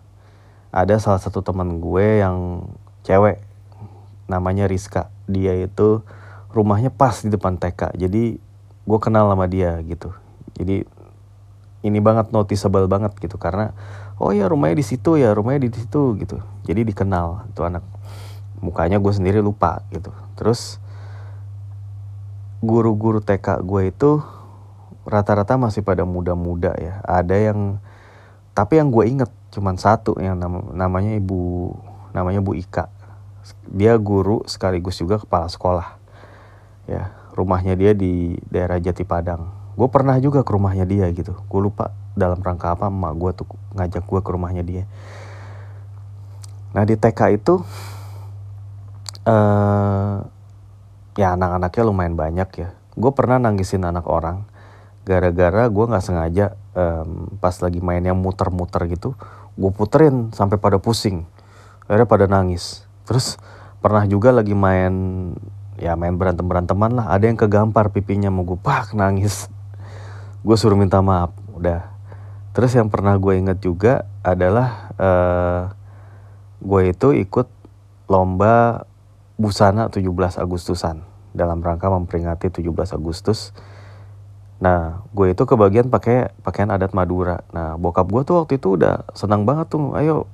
Ada 0.71 0.99
salah 0.99 1.19
satu 1.23 1.43
teman 1.43 1.79
gue 1.79 2.23
yang 2.23 2.67
cewek 3.07 3.46
namanya 4.27 4.67
Rizka. 4.67 5.09
Dia 5.27 5.55
itu 5.55 6.03
rumahnya 6.51 6.91
pas 6.91 7.19
di 7.23 7.31
depan 7.31 7.59
TK 7.59 7.99
jadi 7.99 8.39
gue 8.87 8.99
kenal 9.03 9.27
sama 9.27 9.45
dia 9.51 9.79
gitu. 9.83 10.15
Jadi 10.55 10.87
ini 11.83 11.99
banget 11.99 12.31
noticeable 12.31 12.87
banget 12.87 13.15
gitu. 13.19 13.35
Karena 13.35 13.75
oh 14.19 14.31
ya 14.31 14.47
rumahnya 14.47 14.79
di 14.79 14.85
situ 14.87 15.19
ya 15.19 15.35
rumahnya 15.35 15.67
di 15.67 15.69
situ 15.75 16.15
gitu. 16.19 16.39
Jadi 16.63 16.87
dikenal 16.87 17.51
itu 17.51 17.61
anak. 17.63 17.83
Mukanya 18.63 18.97
gue 18.97 19.13
sendiri 19.13 19.43
lupa 19.43 19.83
gitu. 19.91 20.11
Terus 20.39 20.79
guru-guru 22.63 23.21
TK 23.21 23.61
gue 23.61 23.91
itu 23.91 24.23
rata-rata 25.07 25.55
masih 25.55 25.83
pada 25.83 26.03
muda-muda 26.03 26.73
ya. 26.79 27.03
Ada 27.05 27.51
yang 27.51 27.79
tapi 28.57 28.81
yang 28.81 28.89
gue 28.89 29.05
inget 29.05 29.31
cuman 29.53 29.77
satu 29.77 30.17
yang 30.17 30.35
nam 30.41 30.73
namanya 30.73 31.13
ibu 31.13 31.71
namanya 32.11 32.41
Bu 32.41 32.57
Ika 32.57 32.89
dia 33.67 33.95
guru 33.99 34.43
sekaligus 34.47 34.97
juga 34.97 35.19
kepala 35.19 35.51
sekolah. 35.51 35.99
Ya 36.87 37.11
rumahnya 37.37 37.77
dia 37.77 37.93
di 37.93 38.33
daerah 38.49 38.81
Jati 38.81 39.05
Padang. 39.05 39.53
Gue 39.77 39.85
pernah 39.93 40.17
juga 40.17 40.41
ke 40.41 40.49
rumahnya 40.49 40.89
dia 40.89 41.05
gitu. 41.13 41.37
Gue 41.45 41.69
lupa 41.69 41.93
dalam 42.17 42.41
rangka 42.41 42.73
apa 42.73 42.89
emak 42.89 43.13
gue 43.13 43.31
tuh 43.37 43.47
ngajak 43.77 44.03
gue 44.09 44.19
ke 44.25 44.29
rumahnya 44.33 44.63
dia. 44.65 44.83
Nah 46.73 46.81
di 46.81 46.97
TK 46.97 47.37
itu 47.37 47.61
uh, 49.29 50.17
ya 51.13 51.37
anak-anaknya 51.37 51.83
lumayan 51.85 52.17
banyak 52.17 52.49
ya. 52.57 52.69
Gue 52.97 53.13
pernah 53.13 53.37
nangisin 53.37 53.85
anak 53.85 54.09
orang 54.09 54.49
gara-gara 55.05 55.69
gue 55.69 55.85
nggak 55.87 56.03
sengaja 56.03 56.57
um, 56.73 57.31
pas 57.39 57.55
lagi 57.63 57.79
mainnya 57.79 58.11
muter-muter 58.11 58.91
gitu 58.91 59.15
gue 59.55 59.71
puterin 59.71 60.33
sampai 60.33 60.57
pada 60.57 60.81
pusing. 60.81 61.29
Akhirnya 61.85 62.09
pada 62.09 62.25
nangis 62.25 62.86
terus 63.07 63.39
pernah 63.79 64.03
juga 64.03 64.35
lagi 64.35 64.51
main 64.51 64.93
ya 65.79 65.95
main 65.95 66.19
berantem 66.19 66.43
beranteman 66.43 66.91
lah 66.99 67.07
ada 67.07 67.25
yang 67.25 67.39
kegampar 67.39 67.89
pipinya 67.89 68.27
mau 68.27 68.43
gue 68.43 68.59
pak 68.59 68.91
nangis 68.91 69.47
gue 70.43 70.55
suruh 70.59 70.75
minta 70.75 70.99
maaf 70.99 71.31
udah 71.55 71.87
terus 72.51 72.75
yang 72.75 72.91
pernah 72.91 73.15
gue 73.15 73.33
inget 73.39 73.63
juga 73.63 74.03
adalah 74.25 74.91
uh, 74.99 75.61
gue 76.59 76.81
itu 76.91 77.15
ikut 77.15 77.47
lomba 78.11 78.83
busana 79.37 79.87
17 79.87 80.03
Agustusan 80.41 81.05
dalam 81.31 81.61
rangka 81.61 81.87
memperingati 81.87 82.49
17 82.49 82.97
Agustus 82.97 83.55
Nah, 84.57 85.05
gue 85.13 85.37
itu 85.37 85.43
kebagian 85.45 85.93
pakai 85.93 86.33
pakaian 86.41 86.73
adat 86.73 86.89
Madura. 86.97 87.45
Nah, 87.53 87.77
bokap 87.77 88.09
gue 88.09 88.21
tuh 88.25 88.41
waktu 88.41 88.57
itu 88.57 88.73
udah 88.73 89.05
senang 89.13 89.45
banget 89.45 89.69
tuh. 89.69 89.93
Ayo, 89.93 90.25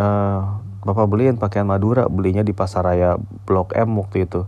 uh, 0.00 0.56
bapak 0.82 1.06
beliin 1.08 1.38
pakaian 1.38 1.66
Madura. 1.66 2.06
Belinya 2.10 2.42
di 2.42 2.52
pasar 2.52 2.86
raya 2.86 3.16
Blok 3.46 3.74
M 3.78 3.96
waktu 3.98 4.26
itu. 4.28 4.46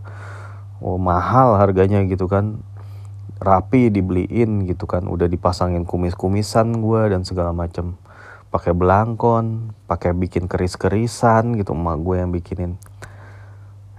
Oh, 0.83 0.99
mahal 0.99 1.57
harganya 1.57 2.03
gitu 2.05 2.27
kan. 2.27 2.61
rapi 3.35 3.91
dibeliin 3.91 4.63
gitu 4.63 4.87
kan 4.87 5.03
udah 5.11 5.27
dipasangin 5.27 5.83
kumis-kumisan 5.83 6.79
gue 6.79 7.01
dan 7.11 7.27
segala 7.27 7.51
macam 7.51 7.99
pakai 8.47 8.71
belangkon 8.71 9.75
pakai 9.91 10.15
bikin 10.15 10.47
keris-kerisan 10.47 11.59
gitu 11.59 11.75
emak 11.75 11.99
gue 11.99 12.15
yang 12.15 12.31
bikinin 12.31 12.79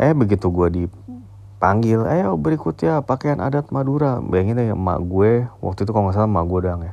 eh 0.00 0.16
begitu 0.16 0.48
gue 0.48 0.68
dipanggil 0.72 2.08
ayo 2.08 2.40
berikutnya 2.40 3.04
pakaian 3.04 3.36
adat 3.44 3.68
Madura 3.68 4.24
bayangin 4.24 4.72
ya 4.72 4.72
emak 4.72 5.04
gue 5.04 5.44
waktu 5.60 5.84
itu 5.84 5.90
kalau 5.92 6.08
nggak 6.08 6.16
salah 6.16 6.32
emak 6.32 6.46
gue 6.48 6.60
doang 6.64 6.82
ya 6.88 6.92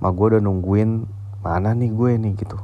emak 0.00 0.12
gue 0.16 0.26
udah 0.32 0.40
nungguin 0.40 0.90
mana 1.44 1.76
nih 1.76 1.92
gue 1.92 2.10
nih 2.16 2.32
gitu 2.40 2.56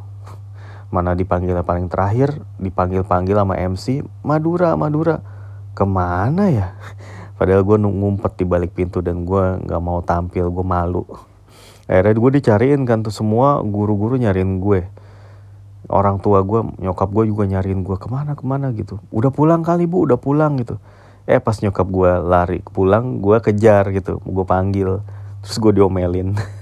mana 0.88 1.12
dipanggil 1.12 1.52
paling 1.60 1.92
terakhir 1.92 2.40
dipanggil 2.56 3.04
panggil 3.04 3.36
sama 3.36 3.54
MC 3.60 4.00
Madura 4.24 4.72
Madura. 4.74 5.20
Ke 5.76 5.84
mana 5.84 6.48
ya? 6.50 6.74
Padahal 7.38 7.62
gue 7.62 7.76
ngumpet 7.78 8.34
di 8.40 8.44
balik 8.48 8.74
pintu 8.74 8.98
dan 8.98 9.22
gue 9.22 9.62
nggak 9.62 9.82
mau 9.84 10.02
tampil 10.02 10.50
gue 10.50 10.66
malu. 10.66 11.06
Akhirnya 11.86 12.18
gue 12.18 12.30
dicariin 12.40 12.82
kan 12.82 13.06
tuh 13.06 13.14
semua 13.14 13.62
guru-guru 13.62 14.18
nyariin 14.18 14.58
gue. 14.58 14.90
Orang 15.88 16.18
tua 16.18 16.42
gue 16.42 16.66
nyokap 16.82 17.08
gue 17.14 17.24
juga 17.30 17.46
nyariin 17.46 17.86
gue 17.86 17.96
ke 17.96 18.10
mana 18.10 18.34
ke 18.34 18.42
mana? 18.42 18.74
gitu. 18.74 18.98
Udah 19.14 19.30
pulang 19.30 19.62
kali 19.62 19.86
bu 19.86 20.02
udah 20.04 20.18
pulang 20.18 20.58
gitu. 20.58 20.82
Eh 21.30 21.38
pas 21.38 21.54
nyokap 21.62 21.86
gue 21.86 22.10
lari 22.26 22.58
pulang 22.64 23.22
gue 23.22 23.38
kejar 23.38 23.92
gitu 23.94 24.18
gue 24.18 24.44
panggil. 24.48 25.04
Terus 25.46 25.56
gue 25.62 25.72
diomelin 25.78 26.34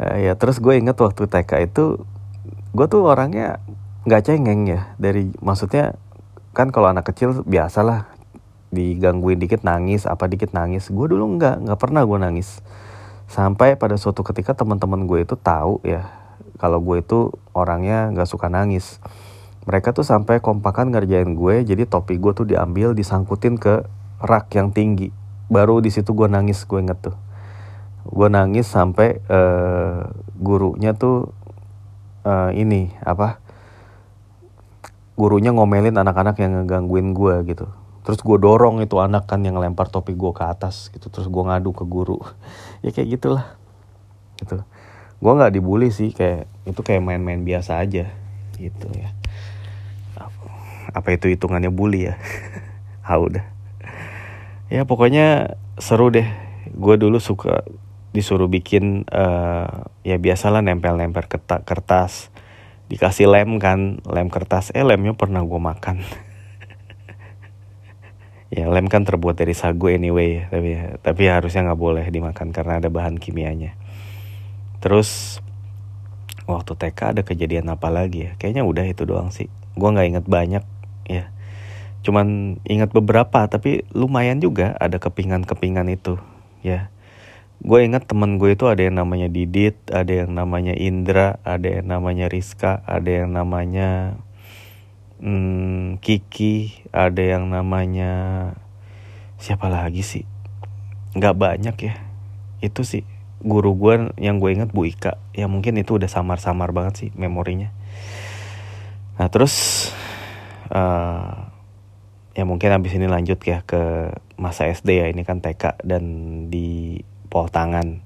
uh, 0.00 0.16
ya 0.16 0.32
terus 0.34 0.58
gue 0.58 0.74
inget 0.80 0.96
waktu 0.96 1.28
TK 1.28 1.70
itu 1.70 2.00
gue 2.72 2.86
tuh 2.88 3.04
orangnya 3.04 3.60
nggak 4.08 4.22
cengeng 4.24 4.64
ya. 4.66 4.96
Dari 4.96 5.28
maksudnya 5.44 5.94
kan 6.56 6.72
kalau 6.72 6.88
anak 6.88 7.12
kecil 7.12 7.44
biasalah 7.44 8.08
digangguin 8.72 9.38
dikit 9.38 9.60
nangis 9.62 10.08
apa 10.08 10.26
dikit 10.26 10.56
nangis. 10.56 10.88
Gue 10.88 11.06
dulu 11.12 11.36
nggak 11.36 11.68
nggak 11.68 11.78
pernah 11.78 12.02
gue 12.08 12.18
nangis. 12.18 12.64
Sampai 13.30 13.78
pada 13.78 13.94
suatu 13.94 14.26
ketika 14.26 14.56
teman-teman 14.56 15.06
gue 15.06 15.22
itu 15.22 15.38
tahu 15.38 15.78
ya 15.86 16.10
kalau 16.58 16.82
gue 16.82 17.04
itu 17.04 17.30
orangnya 17.52 18.10
nggak 18.10 18.26
suka 18.26 18.48
nangis. 18.48 18.98
Mereka 19.68 19.92
tuh 19.92 20.02
sampai 20.08 20.40
kompakan 20.40 20.88
ngerjain 20.88 21.36
gue 21.36 21.62
jadi 21.62 21.84
topi 21.84 22.16
gue 22.16 22.32
tuh 22.32 22.48
diambil 22.48 22.96
disangkutin 22.96 23.60
ke 23.60 23.84
rak 24.18 24.50
yang 24.56 24.72
tinggi. 24.72 25.12
Baru 25.50 25.82
di 25.84 25.92
situ 25.92 26.16
gue 26.16 26.26
nangis 26.26 26.64
gue 26.64 26.80
inget 26.80 26.98
tuh 26.98 27.29
gue 28.06 28.28
nangis 28.32 28.68
sampai 28.68 29.20
uh, 29.28 30.08
gurunya 30.40 30.96
tuh 30.96 31.32
uh, 32.24 32.50
ini 32.52 32.92
apa 33.04 33.40
gurunya 35.20 35.52
ngomelin 35.52 36.00
anak-anak 36.00 36.40
yang 36.40 36.64
ngegangguin 36.64 37.12
gue 37.12 37.34
gitu. 37.52 37.66
Terus 38.00 38.24
gue 38.24 38.38
dorong 38.40 38.80
itu 38.80 38.96
anak 38.96 39.28
kan 39.28 39.44
yang 39.44 39.60
lempar 39.60 39.92
topi 39.92 40.16
gue 40.16 40.32
ke 40.32 40.44
atas 40.48 40.88
gitu. 40.96 41.12
Terus 41.12 41.28
gue 41.28 41.42
ngadu 41.44 41.76
ke 41.76 41.84
guru. 41.84 42.20
Ya 42.84 42.96
kayak 42.96 43.20
gitulah. 43.20 43.60
Gitu. 44.40 44.56
Gue 45.20 45.32
nggak 45.36 45.52
dibully 45.52 45.92
sih 45.92 46.16
kayak 46.16 46.48
itu 46.64 46.80
kayak 46.80 47.04
main-main 47.04 47.44
biasa 47.44 47.76
aja 47.76 48.08
gitu 48.56 48.88
ya. 48.96 49.12
Apa 50.96 51.12
itu 51.12 51.28
hitungannya 51.28 51.68
bully 51.68 52.08
ya? 52.08 52.16
Ah 53.10 53.18
udah 53.18 53.60
ya 54.70 54.86
pokoknya 54.86 55.58
seru 55.76 56.08
deh. 56.08 56.24
Gue 56.70 56.94
dulu 56.96 57.18
suka 57.18 57.66
disuruh 58.10 58.50
bikin 58.50 59.06
uh, 59.06 59.86
ya 60.02 60.18
biasalah 60.18 60.62
nempel-nempel 60.62 61.30
kertas. 61.62 62.34
Dikasih 62.90 63.30
lem 63.30 63.62
kan 63.62 64.02
lem 64.02 64.28
kertas. 64.28 64.74
Eh 64.74 64.82
lemnya 64.82 65.14
pernah 65.14 65.42
gue 65.42 65.60
makan. 65.60 65.98
Ya 68.50 68.66
lem 68.66 68.90
kan 68.90 69.06
terbuat 69.06 69.38
dari 69.38 69.54
sagu 69.54 69.94
anyway 69.94 70.42
tapi 70.50 70.74
tapi 71.06 71.30
harusnya 71.30 71.70
nggak 71.70 71.78
boleh 71.78 72.02
dimakan 72.10 72.50
karena 72.50 72.82
ada 72.82 72.90
bahan 72.90 73.14
kimianya. 73.14 73.78
Terus 74.82 75.38
waktu 76.50 76.74
TK 76.74 77.14
ada 77.14 77.22
kejadian 77.22 77.70
apa 77.70 77.94
lagi 77.94 78.26
ya? 78.26 78.34
Kayaknya 78.42 78.66
udah 78.66 78.90
itu 78.90 79.06
doang 79.06 79.30
sih. 79.30 79.46
Gue 79.78 79.94
nggak 79.94 80.08
inget 80.10 80.26
banyak 80.26 80.66
ya. 81.06 81.30
Cuman 82.02 82.58
ingat 82.66 82.90
beberapa 82.90 83.46
tapi 83.46 83.86
lumayan 83.94 84.42
juga 84.42 84.74
ada 84.82 84.98
kepingan-kepingan 84.98 85.86
itu 85.86 86.18
ya 86.66 86.90
gue 87.60 87.78
ingat 87.84 88.08
temen 88.08 88.40
gue 88.40 88.56
itu 88.56 88.64
ada 88.64 88.80
yang 88.80 88.96
namanya 88.96 89.28
Didit, 89.28 89.76
ada 89.92 90.24
yang 90.24 90.32
namanya 90.32 90.72
Indra, 90.72 91.36
ada 91.44 91.68
yang 91.68 91.92
namanya 91.92 92.32
Rizka, 92.32 92.80
ada 92.88 93.08
yang 93.08 93.36
namanya 93.36 94.16
hmm, 95.20 96.00
Kiki, 96.00 96.88
ada 96.88 97.20
yang 97.20 97.52
namanya 97.52 98.12
siapa 99.36 99.68
lagi 99.68 100.00
sih? 100.00 100.24
Gak 101.12 101.36
banyak 101.36 101.76
ya. 101.84 101.94
Itu 102.64 102.80
sih 102.80 103.04
guru 103.40 103.76
gue 103.76 104.12
yang 104.16 104.40
gue 104.40 104.56
ingat 104.56 104.72
Bu 104.72 104.88
Ika. 104.88 105.20
Ya 105.36 105.44
mungkin 105.44 105.76
itu 105.76 106.00
udah 106.00 106.08
samar-samar 106.08 106.72
banget 106.72 106.94
sih 106.96 107.10
memorinya. 107.12 107.72
Nah 109.20 109.28
terus 109.28 109.88
uh, 110.72 111.44
ya 112.32 112.44
mungkin 112.48 112.72
abis 112.72 112.96
ini 112.96 113.04
lanjut 113.04 113.36
ya 113.44 113.60
ke 113.68 114.16
masa 114.40 114.64
SD 114.72 114.88
ya 114.96 115.06
ini 115.12 115.28
kan 115.28 115.44
TK 115.44 115.84
dan 115.84 116.04
di 116.48 117.04
pol 117.30 117.46
tangan. 117.46 118.02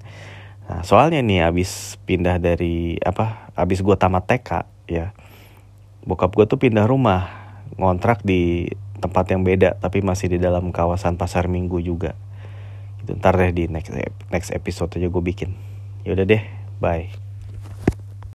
Nah, 0.65 0.81
soalnya 0.85 1.25
nih 1.25 1.49
abis 1.49 1.97
pindah 2.05 2.37
dari 2.37 3.01
apa? 3.01 3.51
Abis 3.57 3.81
gue 3.81 3.97
tamat 3.97 4.29
TK 4.29 4.51
ya, 4.89 5.17
bokap 6.05 6.37
gue 6.37 6.45
tuh 6.45 6.61
pindah 6.61 6.85
rumah, 6.85 7.57
ngontrak 7.81 8.21
di 8.23 8.69
tempat 9.01 9.29
yang 9.37 9.45
beda 9.45 9.77
tapi 9.77 10.01
masih 10.01 10.33
di 10.33 10.39
dalam 10.41 10.73
kawasan 10.73 11.17
pasar 11.17 11.49
minggu 11.49 11.81
juga. 11.81 12.17
Gitu, 13.03 13.17
ntar 13.21 13.37
deh 13.37 13.53
di 13.53 13.65
next 13.69 13.93
next 14.33 14.51
episode 14.53 14.93
aja 14.97 15.09
gue 15.09 15.23
bikin. 15.25 15.53
Yaudah 16.05 16.25
deh, 16.29 16.43
bye. 16.81 17.34